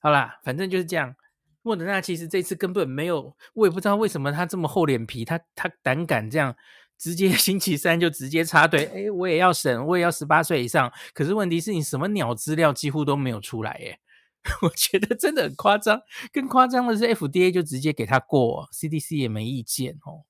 [0.00, 1.14] 好啦，反正就是这样。
[1.60, 6.56] 莫德纳其实这次根本没有，我也不知道为什么他这么厚脸皮，他他胆敢这样
[6.98, 10.92] 直接 星期三就直接插队，哎，我也要审，我也要十八岁以上。
[11.12, 13.98] 可是问题是你什么鸟资料几乎都没有出来，耶，
[14.62, 16.00] 我觉得真的很夸张。
[16.32, 20.24] 更夸张的是 FDA 就直接给他过，CDC 也没意见哦。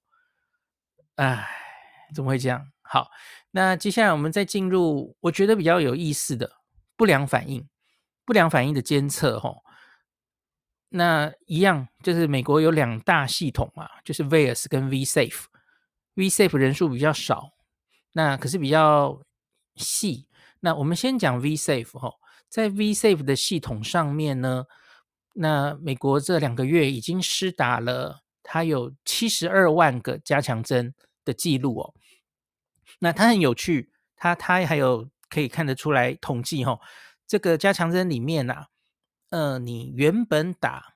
[1.17, 1.49] 哎，
[2.15, 2.71] 怎么会这样？
[2.83, 3.11] 好，
[3.51, 6.53] 那接下来我们再进入我觉得比较有意思的
[6.97, 7.69] 不良反应，
[8.25, 9.63] 不良反应的监测，哦，
[10.91, 15.47] 那一样就是美国有两大系统嘛，就是 VAERS 跟 vSafe。
[16.17, 17.53] vSafe 人数比较少，
[18.13, 19.23] 那可是比较
[19.77, 20.27] 细。
[20.61, 22.15] 那我们先讲 vSafe 哈，
[22.49, 24.65] 在 vSafe 的系统上面呢，
[25.35, 31.95] 那美国这两个月已经施打了，它有七十二万个加强针的记录哦。
[33.01, 36.81] 那它很有趣，它它还有可以看得出来统计哈，
[37.27, 38.69] 这个加强针里面啊。
[39.31, 40.95] 呃，你原本打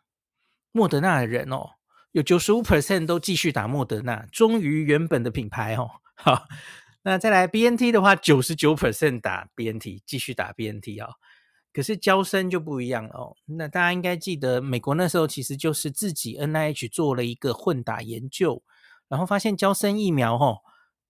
[0.70, 1.72] 莫德纳的人哦，
[2.12, 5.88] 有九十五 percent 都继续打莫德纳，忠于原本的品牌哦。
[6.14, 6.46] 好，
[7.02, 11.14] 那再来 BNT 的话，九十九 percent 打 BNT，继续打 BNT 哦。
[11.72, 13.36] 可是娇生就不一样哦。
[13.46, 18.62] 那大家应该记得，美国那时候其实就是自己 NIH 做了一个混打研究，
[19.08, 20.58] 然后发现娇生疫苗哦，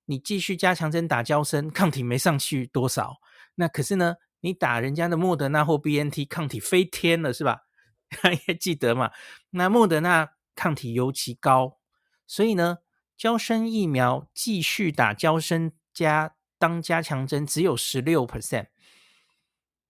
[0.05, 3.17] 你继续加强针打娇生，抗体没上去多少。
[3.55, 4.17] 那可是呢？
[4.43, 7.59] 你打人家的莫德纳或 BNT 抗体飞天了是吧？
[8.23, 9.11] 还记得吗？
[9.51, 11.79] 那莫德纳抗体尤其高，
[12.27, 12.79] 所以呢，
[13.17, 18.67] 交生疫苗继续打交生加当加强针只有十六 percent。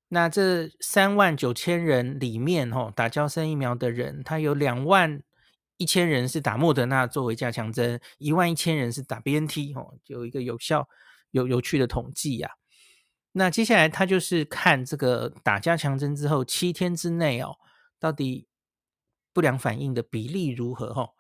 [0.08, 5.22] 那这三万九千人里面，哦，打交生疫苗的人，他有两万
[5.76, 10.88] 一千人是打莫德纳作为加强针，一万一千人是打 BNT，哦，有一个有效
[11.30, 12.58] 有有趣的统计呀、啊。
[13.32, 17.54] 那接下来他就是看这个打加强针之后七天之内哦，
[18.00, 18.48] 到底
[19.32, 21.10] 不良反应的比例如何哈？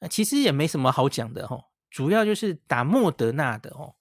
[0.00, 1.58] 那其实也没什么好讲的哈，
[1.90, 3.94] 主要就是打莫德纳的哦，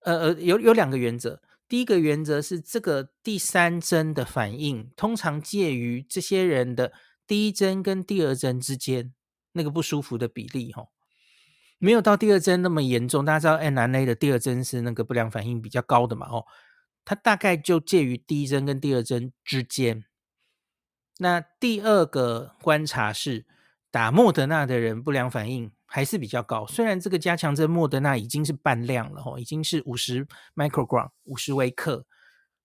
[0.00, 6.92] 呃呃，有有两个原则，第一个原则是这个第三针的反应通常介于这些人的
[7.26, 9.12] 第一针跟第二针之间
[9.52, 10.86] 那个不舒服的比例哈。
[11.78, 16.26] 没有到第二针那么严重，大家知道 mRNA 的第二针是那个不良反应比较高的嘛？
[16.28, 16.46] 哦，
[17.04, 20.04] 它大概就介于第一针跟第二针之间。
[21.18, 23.46] 那第二个观察是，
[23.90, 32.06] 打莫德纳的人不良反应还是比较高，虽然这个加强针莫德纳已经是半量了，哦，已经是五十 microgram 五十微克，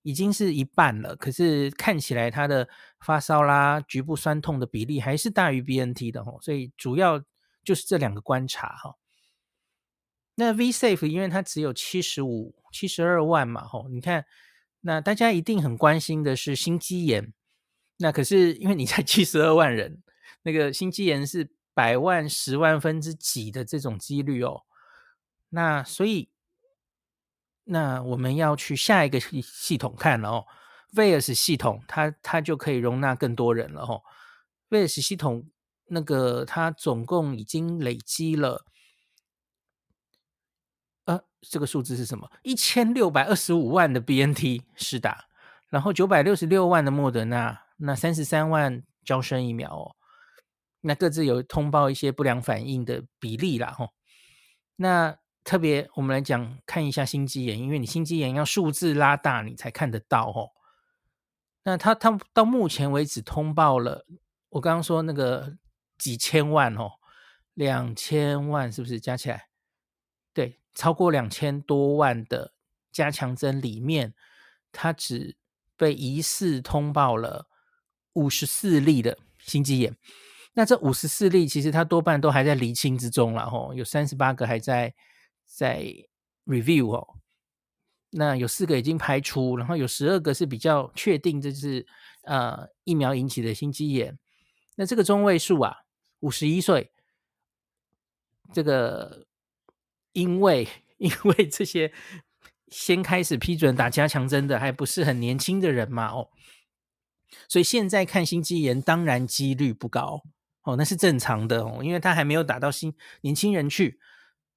[0.02, 2.68] 已经是一半了，可是看起来它的
[3.00, 7.24] 发烧啦、局部酸痛的比例还是大于 BNT 的，哦，所以主要。
[7.62, 8.96] 就是这两个观察哈，
[10.36, 14.26] 那 vSafe 因为它只有七十五、七十二万嘛，吼，你看，
[14.82, 17.34] 那大家一定很关心的是心肌炎，
[18.00, 20.02] 那可是因为你才 七十二万人，
[20.42, 24.64] 那个心肌炎是百万、十万分之几的这种几率哦，
[25.50, 26.30] 那所以，
[27.66, 30.46] 那我们要去下一个系系统看了哦
[30.94, 34.04] VAS 系统它它就可以容纳更多人了吼
[34.70, 35.50] ，VAERS 系统。
[35.92, 38.64] 那个它总共已经累积了，
[41.06, 42.30] 呃，这个数字是什么？
[42.44, 45.26] 一千六百二十五万的 BNT 施打，
[45.70, 49.96] 然后九百六十六万的莫德纳，那三十三万招生疫苗哦，
[50.82, 53.90] 那各自有通报一些不良反应的比例啦，吼。
[54.76, 60.52] 那特别我们来讲看一下心肌炎，因为你心肌炎要数字拉大你才看得到哦。
[61.64, 64.06] 那他他到目前为止通报了，
[64.50, 65.58] 我刚刚说那个。
[66.00, 66.92] 几千万哦，
[67.54, 69.50] 两千万是不是加起来？
[70.34, 72.54] 对，超过两千多万的
[72.90, 74.14] 加强针里面，
[74.72, 75.36] 它只
[75.76, 77.49] 被疑似通报了
[78.20, 79.96] 五十四例的心肌炎。
[80.54, 84.94] 那这五十四例其实它多半都还在厘清之中了吼，有三十八个还在
[85.46, 85.86] 在
[86.46, 87.16] review 哦。
[88.12, 91.88] 那有四个已经排除，然后有十二个是比较确定这是
[92.24, 94.20] 呃疫苗引起的心肌炎。
[94.76, 95.78] 那这个中位数啊。
[96.22, 96.92] 五十一岁，
[98.54, 99.26] 这个
[100.12, 100.68] 因为
[101.00, 101.94] 因为这些
[102.68, 106.30] 先开始批准打加强针的还不是很年轻的人嘛，哦，
[107.48, 110.22] 所以现在看心肌炎当然几率不高
[110.64, 114.00] 哦，那是正常的哦，因为他还没有打到新年轻人去，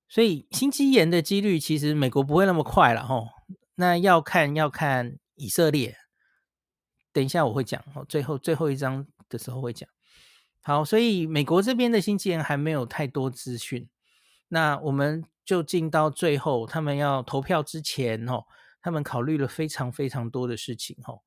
[0.09, 3.29] 所以心肌炎的几率其实美国不会那么快了哦。
[3.77, 5.97] 那要看要看以色列，
[7.13, 9.89] 等一下我会讲哦，最后最后一章的时候会讲。
[10.61, 13.89] 好，所以美国这边的心肌炎还没有太多资讯，
[14.49, 18.45] 那我们就进到最后，他们要投票之前哦，
[18.81, 21.21] 他们考虑了非常非常多的事情哦。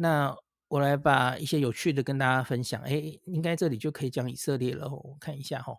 [0.00, 0.34] 那
[0.68, 2.80] 我来把一些有趣的跟大家分享。
[2.84, 4.88] 哎，应该这里就可以讲以色列了。
[4.88, 5.74] 我看一下哈。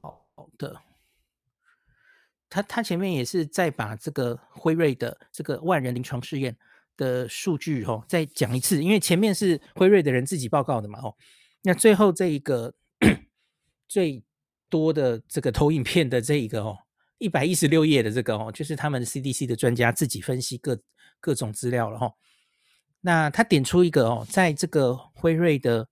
[0.00, 0.80] 好的，
[2.48, 6.56] 他他前面也是在把这个辉瑞的这个万人临床试验
[6.96, 10.98] 的数据哈再讲一次，因为前面是辉瑞的人自己报告的嘛。
[11.00, 11.14] 哦，
[11.60, 12.74] 那最后这一个
[13.86, 14.24] 最
[14.70, 16.85] 多的这个投影片的这一个哦。
[17.18, 20.78] 一百一十六页的这个哦，就是他们 CDC 的专家自己分析各
[21.18, 22.12] 各种资料了哈。
[23.00, 25.88] 那他点出一个哦，在这个辉瑞的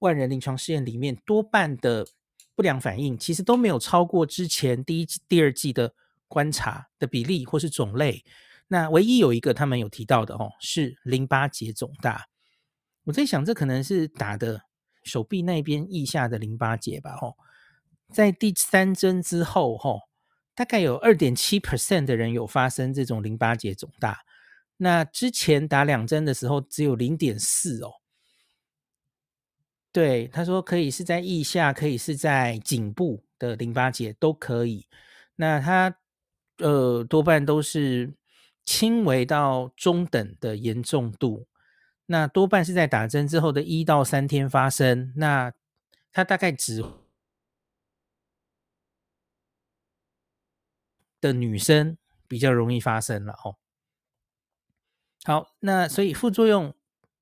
[0.00, 2.06] 万人临床试验里面，多半的
[2.54, 5.92] 不良反应其实都没有超过之前第一、第二季的
[6.28, 8.24] 观察的比例或是种类。
[8.68, 12.26] 那唯一有一个他们有提到的哦，是淋巴结肿大。
[13.04, 14.62] 我在想，这可能是打的
[15.02, 17.18] 手臂那边腋下的淋巴结吧？
[17.20, 17.34] 哦，
[18.12, 20.07] 在第三针之后，吼。
[20.58, 24.24] 大概有二点七 percent 的人有发生这种淋巴结肿大，
[24.78, 27.92] 那之前打两针的时候只有零点四哦。
[29.92, 34.88] 对，他说可以是在腋下，可以是在颈部的淋巴结都可以。
[35.36, 35.96] 那他
[36.56, 38.12] 呃多半都是
[38.64, 41.46] 轻微到中等的严重度，
[42.06, 45.12] 那多半是在打针之后的一到三天发生。
[45.14, 45.52] 那
[46.10, 46.84] 他大概只。
[51.20, 51.96] 的女生
[52.26, 53.56] 比较容易发生了哦。
[55.24, 56.74] 好，那所以副作用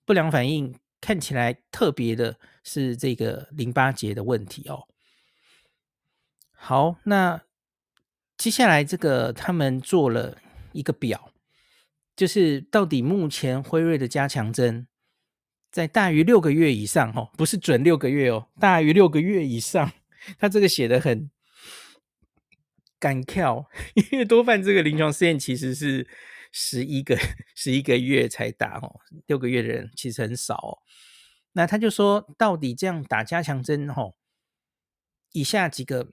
[0.05, 4.86] 不良反应看起来特别的是这个淋巴结的问题哦。
[6.53, 7.42] 好，那
[8.36, 10.38] 接下来这个他们做了
[10.72, 11.32] 一个表，
[12.14, 14.86] 就是到底目前辉瑞的加强针
[15.70, 19.90] 在大于六个月以上哦，不是准六个月哦，大于六个月以上，
[20.38, 21.30] 他这个写的很。
[22.99, 23.68] 敢跳，
[24.12, 26.09] 因为多半这个临床试验其实是
[26.53, 27.16] 十一个
[27.55, 30.78] 十一个月才打哦，六个月的人其实很少哦。
[31.53, 34.14] 那他就说，到底这样打加强针哦，
[35.32, 36.12] 以下几个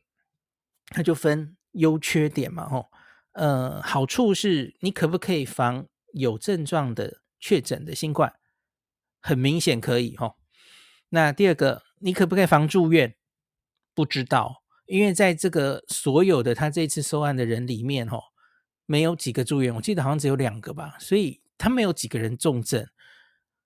[0.88, 2.90] 他就分优缺点嘛吼。
[3.34, 8.34] 呃，好处是你可不可以防有症状的确诊的新冠？
[9.20, 10.38] 很明显可以吼。
[11.10, 13.16] 那第二个，你可不可以防住院？
[13.94, 14.63] 不知道。
[14.86, 18.20] 因为在这个所有的他这次收案的人里面，哦，
[18.86, 22.86] 没有几个住院，我记得好像只有两个吧，所以他没有几个人重症，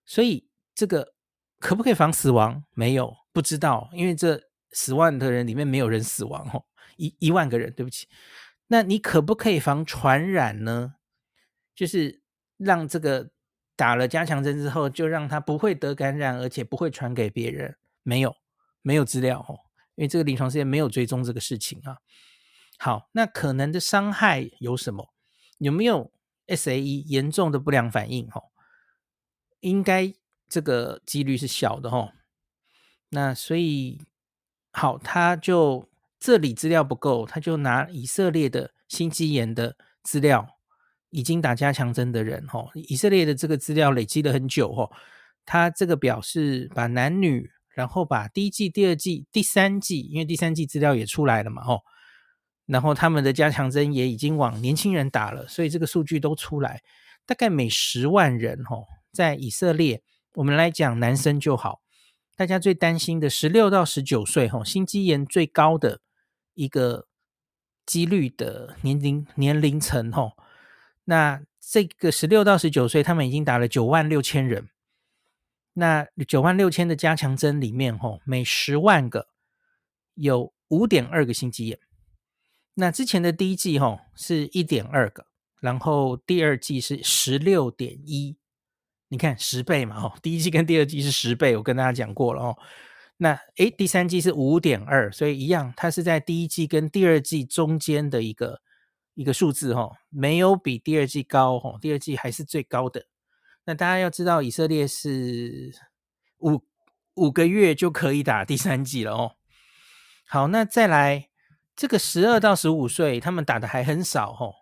[0.05, 1.13] 所以这个
[1.59, 2.63] 可不可以防死亡？
[2.74, 4.41] 没有，不知道，因为这
[4.72, 6.63] 十万的人里面没有人死亡，哦，
[6.97, 8.07] 一一万个人，对不起，
[8.68, 10.93] 那你可不可以防传染呢？
[11.76, 12.22] 就是
[12.57, 13.30] 让这个
[13.76, 17.76] 打了加强针之后，就让他不会得感染，而且不会传给别人？
[18.03, 18.36] 没有，
[18.82, 19.66] 没有资料，哦。
[19.98, 21.98] 因为这个临床试验没有追踪这个事情啊。
[22.78, 25.12] 好，那可能的伤害有什么？
[25.58, 26.12] 有没有
[26.45, 28.28] SAE 严重的不良反应？
[28.28, 28.43] 哈，
[29.62, 30.14] 应该
[30.48, 32.14] 这个几率是小的哈。
[33.10, 34.00] 那所以
[34.72, 35.89] 好，他就
[36.20, 40.60] 这里资料不够，他就拿以色列的心肌炎的资料，
[41.10, 44.88] 已经打加强针的人哈，以色列的这个资料累积了很久哈。
[45.43, 47.52] 他这个表示把男女。
[47.78, 51.84] 然后把第一季、第二季、第三季，因为第三季资料也出来了嘛，吼，
[52.65, 56.82] 然后他们的加强针也已经往年轻人打了，所以这个数据都出来，
[57.28, 60.01] 大概每十万人，吼，在以色列，
[60.34, 61.82] 我们来讲男生就好，
[62.36, 66.01] 大家最担心的十六到十九岁，吼，心肌炎最高的
[66.55, 67.05] 一个
[67.86, 70.32] 几率的年龄年龄层，吼，
[71.03, 74.67] 那这个十六到十九岁，他们已经打了九万六千人。
[75.80, 79.28] 那九万六千的加强针里面，吼，每十万个
[80.15, 81.80] 有五点二个心肌炎。
[82.73, 85.28] 那之前的第一季，吼，是一点二个，
[85.61, 88.36] 然后第二季是十六点一，
[89.09, 92.57] 你看十倍嘛，吼，第一季跟第二季是十倍，我跟大家讲过了哦。
[93.17, 98.59] 那诶，第三季是五点二，所以一样，它是在第一季跟第二季中间的一个
[99.13, 103.05] 一个数字，吼，没有比第二季高，吼，第二季还是最高的。
[103.68, 105.76] 那大家要知道，以色列是
[106.38, 106.63] 五
[107.15, 109.36] 五个月就可以打第三剂了哦。
[110.26, 111.30] 好，那再来
[111.76, 114.55] 这个十二到十五岁，他们打的还很少哦。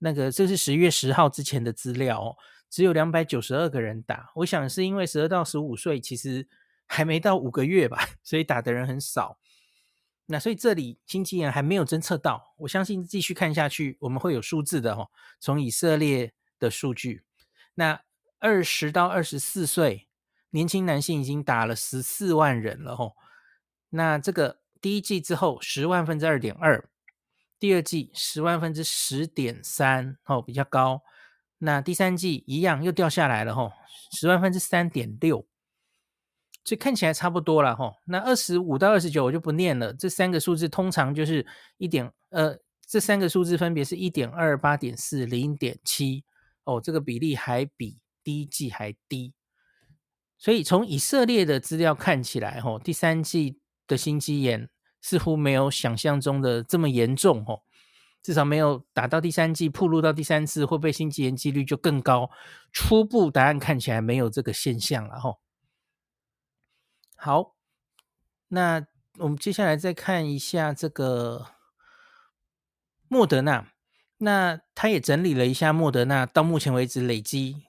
[0.00, 2.36] 那个这是十月十号之前的资料哦，
[2.68, 4.30] 只有两百九十二个人打。
[4.34, 6.46] 我想是因为十二到十五岁其实
[6.86, 9.38] 还没到五个月吧， 所以打的人很少。
[10.26, 15.08] 那所以这里经纪人还没有侦测到，我相信继续看下去我们会有数字的哦，
[15.40, 17.24] 从以色列的数据。
[17.76, 17.98] 那
[18.40, 20.08] 二十到二十四岁
[20.50, 23.14] 年轻男性已经打了十四万人了吼，
[23.90, 26.88] 那这个第一季之后十万分之二点二，
[27.58, 31.02] 第二季十万分之十点三，哦，比较高。
[31.58, 33.70] 那第三季一样又掉下来了，吼，
[34.12, 35.46] 十万分之三点六，
[36.64, 37.94] 所以看起来差不多了，吼。
[38.06, 46.24] 那二十五到二十九我就不念了，这三个数字通常就是一点，呃，这三个数字分别是一点二、八点四、零点七，
[46.64, 47.98] 哦，这个比例还比
[48.30, 49.34] 第一季还低。
[50.38, 53.58] 所以从以色列的资料看起来，吼，第三季
[53.88, 54.70] 的心肌炎
[55.00, 57.64] 似乎没有想象中的这么严重，吼。
[58.22, 62.30] 至少没有打到第三季，暴露到第三次会被心肌炎几率就更高。
[62.70, 65.40] 初步答案看起来没有这个现象了吼。
[67.16, 67.56] 好，
[68.48, 68.86] 那
[69.18, 71.46] 我们接下来再看一下这个
[73.08, 73.72] 莫德纳，
[74.18, 77.64] 那他也整理了一下莫德纳到目前为止累积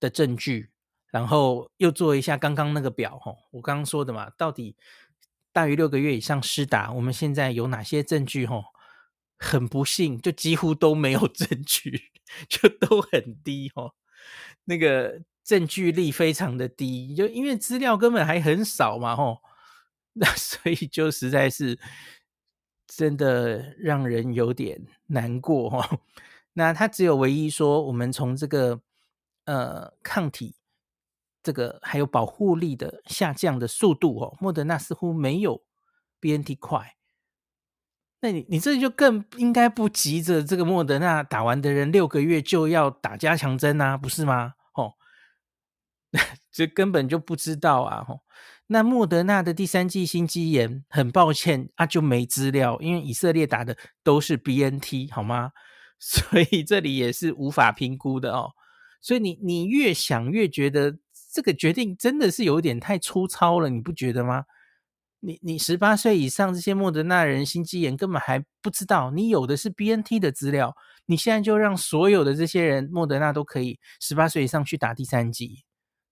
[0.00, 0.70] 的证据，
[1.10, 4.76] 然后又做一下刚刚那个表吼，我刚刚说的嘛，到底
[5.52, 8.64] 大于六个月以上施打，我们现在有哪些证据吼？
[9.38, 12.10] 很不幸，就几乎都没有证据，
[12.48, 13.92] 就都很低哦。
[14.64, 19.42] 那个证据力非常的低，就因为资料根本还很少嘛，吼。
[20.18, 21.78] 那所以就实在是
[22.86, 25.98] 真的让人有点难过哈。
[26.54, 28.80] 那他只有唯一说，我们从这个
[29.46, 30.54] 呃抗体
[31.42, 35.64] 这个还有保护力的下降的速度哦，莫德纳似乎没有
[36.20, 36.92] BNT 快。
[38.20, 44.54] 那你你这就更应该不急着这个莫德纳打完的人六个月就要打加强针啊，不是吗？
[44.74, 44.94] 哦，
[46.50, 48.02] 这根本就不知道啊！
[48.02, 48.22] 吼，
[48.68, 55.52] 那莫德纳的第三剂心肌炎，很抱歉啊，就没资料，因为以色列打的都是 BNT，好吗？
[56.00, 58.52] 所以这里也是无法评估的哦。
[59.00, 60.98] 所以你你越想越觉得
[61.32, 64.44] 这个决定真的是有点太粗糙了，你不觉得吗？
[65.20, 70.76] 你你十八岁以上这些莫德纳人心肌炎根本还不知道，你有的是 BNT 的资料，
[71.06, 75.64] 你现在就让所有的这些人莫德纳都可以十八岁以上去打第三剂，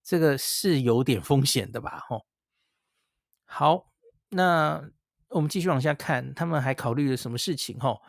[0.03, 2.01] 这个是有点风险的吧？
[2.09, 2.25] 吼，
[3.45, 3.87] 好，
[4.31, 4.83] 那
[5.29, 7.79] 我们继续往下看，他们还考虑了什么事情？
[7.79, 8.01] 吼，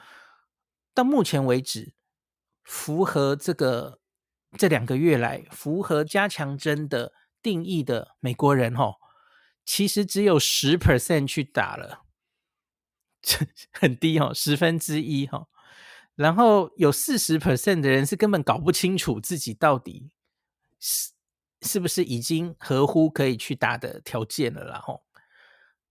[0.93, 1.93] 到目前为止，
[2.63, 3.99] 符合这个
[4.57, 8.95] 这两个月来符合加强针的定义的美国人，哦。
[9.65, 12.03] 其实只有十 percent 去打了，
[13.71, 15.47] 很低哦，十分之一哈。
[16.13, 20.11] 然后有四十 percent 的人是根本搞不清楚自己到底
[20.79, 21.11] 是
[21.61, 25.03] 是不是已经合乎可以去打的条件了啦吼。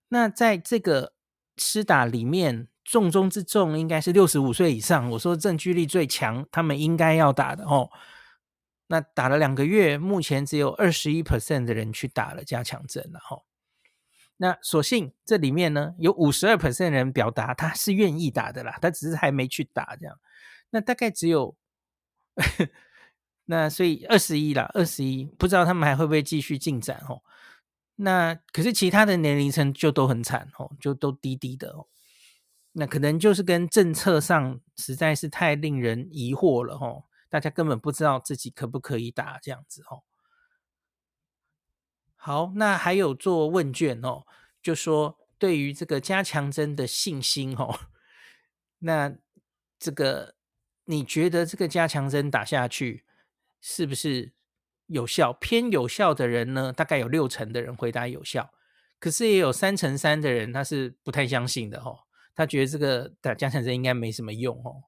[0.08, 1.12] 那在这个
[1.56, 5.10] 施打里面，重中之重应该是六十五岁以上。
[5.10, 7.90] 我说证据力最强，他们应该要打的哦。
[8.86, 13.44] 那打了两个月，目前只有二十一 percent 的人去打了加强针了吼。
[14.36, 20.18] 那所幸这里面呢，有五十二 percent 人表达他是愿意打的啦，他只是还没去打这样。
[20.70, 21.56] 那大概只有，
[23.44, 27.22] 那所以二十一啦，二十一，不知道他们还会不会继续进展哦。
[27.96, 31.86] 那可是其他的年龄层就都很惨哦，就都低低的哦。
[32.72, 37.04] 那可能就是跟政策上实在是太令人疑惑了哦，
[37.34, 40.04] 大家根本不知道自己可不可以打这样子哦。
[42.14, 44.22] 好，那还有做问卷哦，
[44.62, 47.76] 就说对于这个加强针的信心哦，
[48.78, 49.16] 那
[49.80, 50.36] 这个
[50.84, 53.04] 你觉得这个加强针打下去
[53.60, 54.32] 是不是
[54.86, 55.32] 有效？
[55.32, 58.54] 偏有效的人呢，大概有六成的人回答有效，
[59.00, 61.98] 可是也有三成三的人他是不太相信的哦，
[62.32, 64.84] 他觉得这个打加强针应该没什么用哦。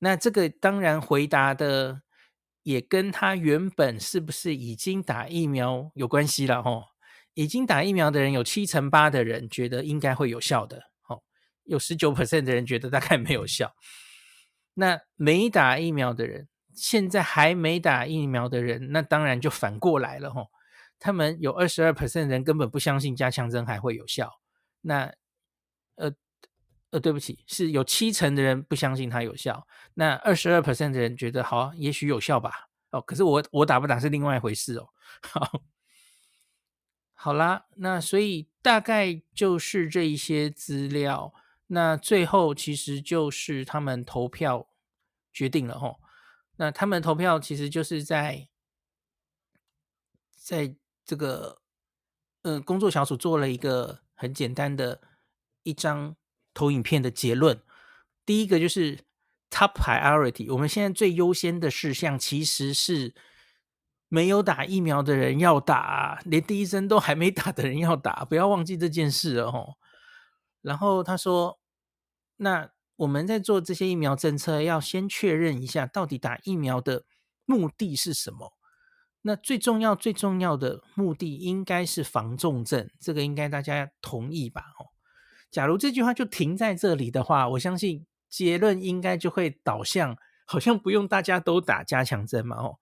[0.00, 2.02] 那这个当然回答的。
[2.62, 6.84] 也跟他原本是不是已经打疫苗有关系了吼，
[7.32, 11.24] 已经打疫苗的人有七成八的人觉得应该会有效的，吼，
[11.64, 13.74] 有十九 percent 的人觉得大概没有效。
[14.74, 20.48] 那没打疫苗的人，现在还没打疫苗的人，那当然就反过来了吼，
[20.98, 24.30] 他们有二十二 percent 人根本不相信加强针还会有效。
[24.82, 25.14] 那
[25.96, 26.12] 呃。
[26.90, 29.64] 呃，对不起，是有七成的人不相信它有效，
[29.94, 32.68] 那二十二 percent 的人觉得好，也许有效吧。
[32.90, 34.88] 哦，可是我我打不打是另外一回事哦。
[35.22, 35.62] 好，
[37.14, 41.32] 好啦，那所以大概就是这一些资料。
[41.68, 44.66] 那最后其实就是他们投票
[45.32, 46.00] 决定了吼。
[46.56, 48.48] 那他们投票其实就是在
[50.34, 50.74] 在
[51.04, 51.62] 这个
[52.42, 55.00] 嗯、工作小组做了一个很简单的
[55.62, 56.16] 一张。
[56.60, 57.58] 投影片的结论，
[58.26, 58.98] 第一个就是
[59.48, 63.14] top priority，我们现在最优先的事项其实是
[64.10, 69.78] 没有打疫苗的人要打，连第一针都还没打的人要打，不要忘记这件事哦。
[70.60, 71.58] 然后他说，
[72.36, 77.06] 那我们在做这些疫苗政策，要先确认一下，到底打疫苗的
[77.46, 78.52] 目的是什么？
[79.22, 84.60] 那最重要、最重要的目的应该是防重症，这个应该大家同意吧？
[84.78, 84.89] 哦，
[85.50, 92.56] 假如这句话就停在这里的话，我相信结论应该就会导向，好像不用大家都打加强针嘛？
[92.56, 92.78] 哦，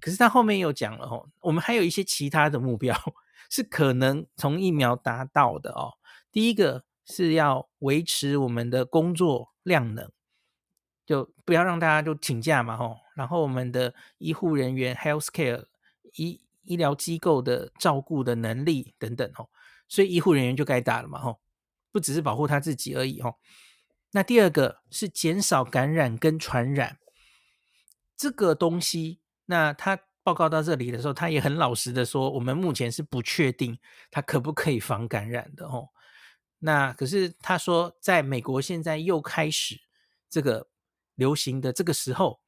[0.00, 2.96] 可是他后面又讲了哦，我们还有一些其他的目标
[3.50, 5.94] 是可能从疫苗达到的哦。
[6.30, 6.84] 第一个。
[7.04, 10.08] 是要维持我们的工作量能，
[11.04, 12.96] 就不要让大家就请假嘛，吼。
[13.16, 15.64] 然后我们的医护人员 （healthcare）
[16.14, 19.50] 医医疗机构的照顾的能力等等，吼。
[19.88, 21.40] 所以医护人员就该打了嘛，吼。
[21.92, 23.36] 不只是保护他自己而已，哦。
[24.10, 26.98] 那第二个是减少感染跟传染
[28.16, 29.20] 这个东西。
[29.46, 33.78] 那他报告到这里的时候，他也很老实的说，我们目前是不确定
[34.10, 35.90] 他可不可以防感染的，哦。
[36.60, 39.80] 那可是他说，在美国现在又开始
[40.30, 40.68] 这个
[41.16, 42.40] 流行的这个时候，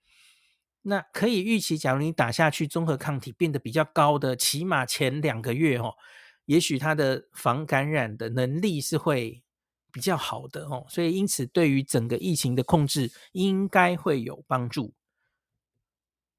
[0.82, 5.94] 那可以预期，假如你打下去，综合抗体变得比较高的，起码前两个月哦，
[6.46, 9.42] 也许它的防感染的能力是会
[9.92, 14.92] 比较好的哦，所以因此对于整个疫情的控制应该会有帮助。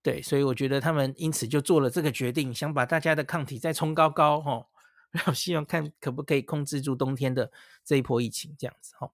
[0.01, 4.67] 对，所以我觉得他们因此就做了这个决定，想把大家的抗体再冲高高哦。
[5.15, 7.49] 然后希望看可不可以控制住冬天的
[7.85, 9.11] 这一波疫情，这样子哦。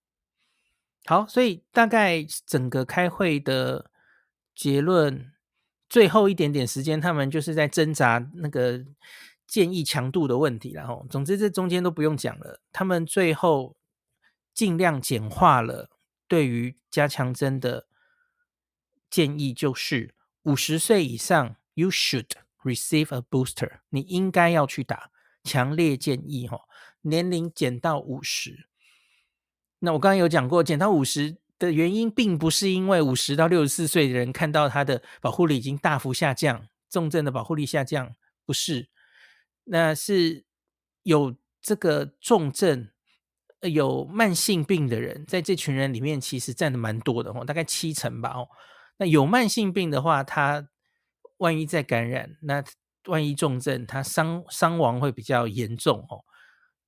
[1.06, 3.92] 好，所以大概整个开会的
[4.56, 5.32] 结论，
[5.88, 8.84] 最后一点点时间，他们就是在挣扎那个
[9.52, 10.72] 建议强度的问题。
[10.72, 13.76] 然后，总之这中间都不用讲了，他们最后
[14.54, 15.90] 尽量简化了
[16.26, 17.86] 对于加强针的
[19.10, 22.30] 建议，就是五十岁以上，you should
[22.64, 25.12] receive a booster，你应该要去打。
[25.44, 26.62] 强烈建议哈，
[27.02, 28.68] 年龄减到五十。
[29.80, 38.88] 那我刚刚有讲过，减到五十的原因，并不是因为五十到六十四岁的人看到他的保护力已经大幅下降，重症的保护力下降，不是。
[39.64, 40.46] 那是
[41.04, 42.90] 有这个重症、
[43.62, 48.48] 有慢性病的人，在这群人里面，其实占的蛮多的哦，大概七成吧哦。
[48.98, 50.68] 那有慢性病的话，他
[51.38, 52.64] 万一再感染，那。
[53.08, 56.24] 万一重症，他伤伤亡会比较严重哦。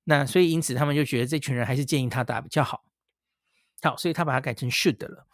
[0.04, 2.84] 那所以因此他们就觉得这群人还是建议他打比较好。
[3.82, 5.26] 好，所以他把它改成 should 了。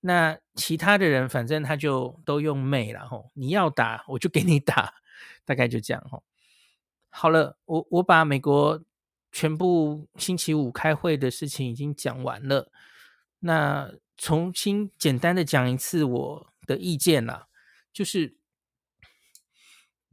[0.00, 3.30] 那其他的人反正他就都用 may 了吼。
[3.32, 4.92] 你要打我就给你打，
[5.46, 6.22] 大概就这样吼。
[7.18, 8.82] 好了，我我把美国
[9.32, 12.70] 全部星期五开会的事情已经讲完了。
[13.38, 17.46] 那重新简单的讲一次我的意见啦，
[17.92, 18.36] 就是。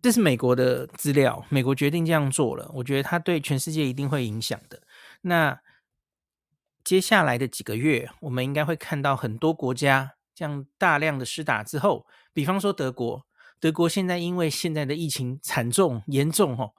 [0.02, 4.84] 这是美国的资料，美国决定这样做了，我觉得它对全世界一定会影响的。
[5.22, 5.62] 那
[6.84, 13.26] 接下来的几个月，我们应该会看到很多国家这样大量的施打之后，比方说德国，
[13.62, 16.74] 德国现在因为现在的疫情惨重严重哦，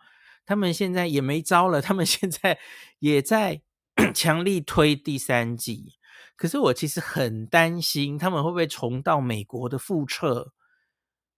[0.46, 2.58] 他们现在也没招了，他们现在
[2.98, 3.62] 也在
[4.14, 5.94] 强力推第三季。
[6.36, 10.52] 可是我其实很担心，他们会不会重蹈美国的覆辙？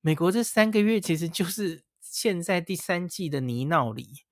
[0.00, 4.24] 美国这三个月其实就是陷在第三季的泥淖里。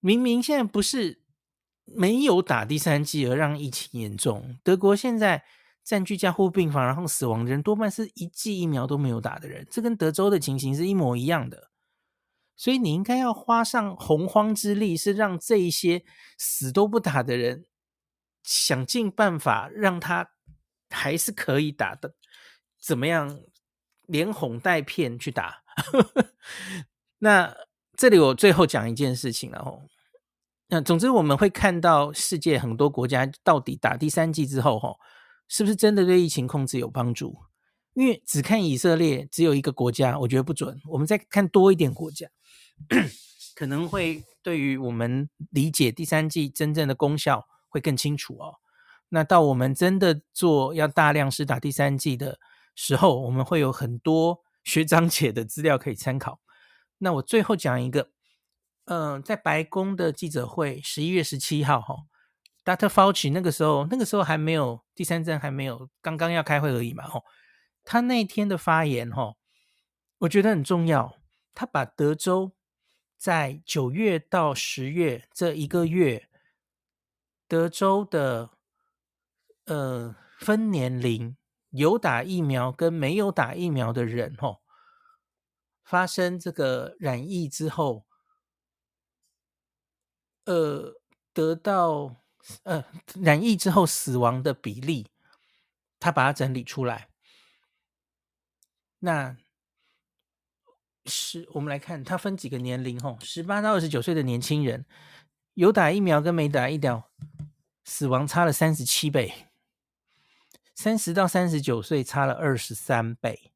[0.00, 1.20] 明明现在不是
[1.84, 5.44] 没有打第三季而让疫情严重，德国现在
[5.84, 11.69] 占据加护病房，然后死亡的人多半是一剂疫苗都没有打的人，这跟德州的情形是一模一样的。
[12.60, 16.04] 所以你应该要花上洪荒之力，是让这一些
[16.36, 17.64] 死都不打的人，
[18.42, 20.32] 想尽办法让他
[20.90, 22.14] 还是可以打的，
[22.78, 23.40] 怎么样？
[24.06, 25.62] 连哄带骗去打，
[27.20, 27.56] 那
[27.96, 29.84] 这里我最后讲一件事情了吼。
[30.66, 34.98] 那总之我们会看到世界很多国家到底打第三季之后吼，
[35.48, 37.38] 是不是真的对疫情控制有帮助？
[37.94, 40.76] 因为只看以色列只有一个国家，我觉得不准。
[40.88, 42.28] 我们再看多一点国家，
[43.54, 48.56] 可能会对于我们理解第三剂真正的功效会更清楚哦。
[49.10, 52.38] 那到我们真的做要大量施打第三剂的。
[52.76, 56.40] 时候我们会有很多 学长姐的资料可以参考。
[56.98, 58.10] 那我最后讲一个，
[58.84, 61.96] 嗯、在白宫的记者会，十一月十七号，哈
[62.64, 62.88] ，Dr.
[62.88, 67.20] Fauci 那个时候，那个时候还没有第三针，还没有，刚刚要开会而已嘛，哈。
[67.84, 69.34] 他那天的发言，哈，
[70.18, 71.16] 我觉得很重要。
[71.52, 72.52] 他把德州
[73.20, 76.30] 在九月到十月这一个月，
[77.46, 78.48] 德州的
[79.66, 81.36] 呃分年龄。
[81.68, 84.60] 有打疫苗跟没有打疫苗的人，吼，
[85.84, 88.04] 发生这个染疫之后，
[90.46, 91.00] 呃，
[91.32, 92.16] 得到
[92.64, 95.12] 呃，染疫之后死亡的比例，
[96.00, 97.08] 他把它整理出来。
[98.98, 99.36] 那
[101.10, 104.86] 是我们来看，它分几个年龄吼，十八到二十九岁的年轻人，
[105.54, 107.10] 有打疫苗跟没打疫苗，
[107.84, 109.48] 死亡差了三十七倍。
[110.74, 113.52] 三十到三十九岁差了二十三倍，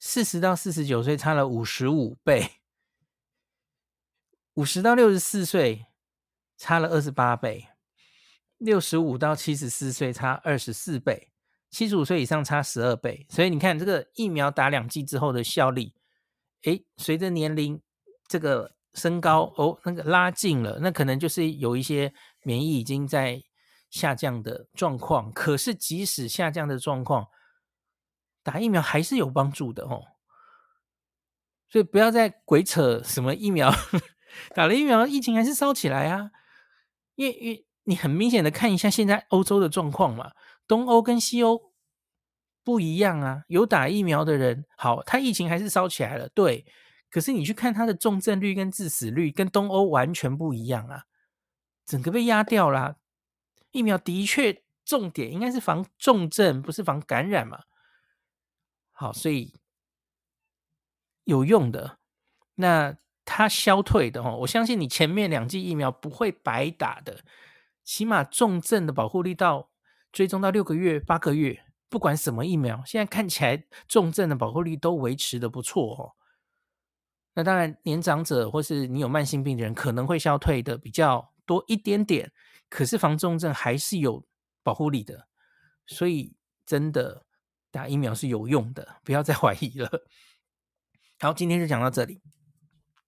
[0.00, 2.50] 四十到四十九岁差了五十五倍，
[4.54, 5.86] 五十到六十四岁
[6.58, 7.68] 差了二十八倍，
[8.58, 11.30] 六十五到七十四岁差二十四倍，
[11.70, 13.24] 七十五岁以上差十二倍。
[13.28, 15.94] 所以你看，这个疫苗打两剂之后的效力，
[16.64, 17.80] 诶，随着年龄
[18.28, 23.42] 这个升高哦，那个拉近了，那可能就是有一些免疫已经在。
[23.90, 27.26] 下降的状况，可是即使下降的状况，
[28.44, 30.04] 打疫苗还是有帮助的哦。
[31.68, 33.68] 所以不要再鬼扯什么疫苗，
[34.54, 36.30] 打了疫苗疫情还是烧起来啊。
[37.16, 40.30] 因为，因为你很明显的看一下现在欧洲的状况嘛，
[40.68, 41.69] 东欧跟西欧
[42.64, 43.44] 不一样啊。
[43.48, 46.64] 有打疫苗的人，好，他疫情还是烧起来了，对。
[47.10, 51.04] 可是你去看他的重症率跟致死率，跟东欧完全不一样啊，
[51.84, 52.98] 整个被压掉了。
[53.72, 57.64] 疫苗的确重点应该是防重症，不是防感染嘛？
[58.92, 59.54] 好，所以
[61.24, 61.98] 有用的。
[62.56, 67.24] 那它消退的哦，我相信你前面两剂疫苗不会白打的，
[67.82, 69.70] 起码重症的保护力到
[70.12, 76.14] 追踪到六个月、八个月，不管什么疫苗，现在看起来重症的保护力都维持的不错哦。
[77.34, 82.32] 那当然，年长者或是你有慢性病的人可能会消退的比较多一点点。
[82.68, 84.24] 可是防重症还是有
[84.62, 85.26] 保护力的，
[85.86, 86.32] 所以
[86.64, 87.26] 真的
[87.72, 89.90] 打疫苗是有用的，不要再 怀疑了。
[91.18, 92.22] 好，今天就讲到这里。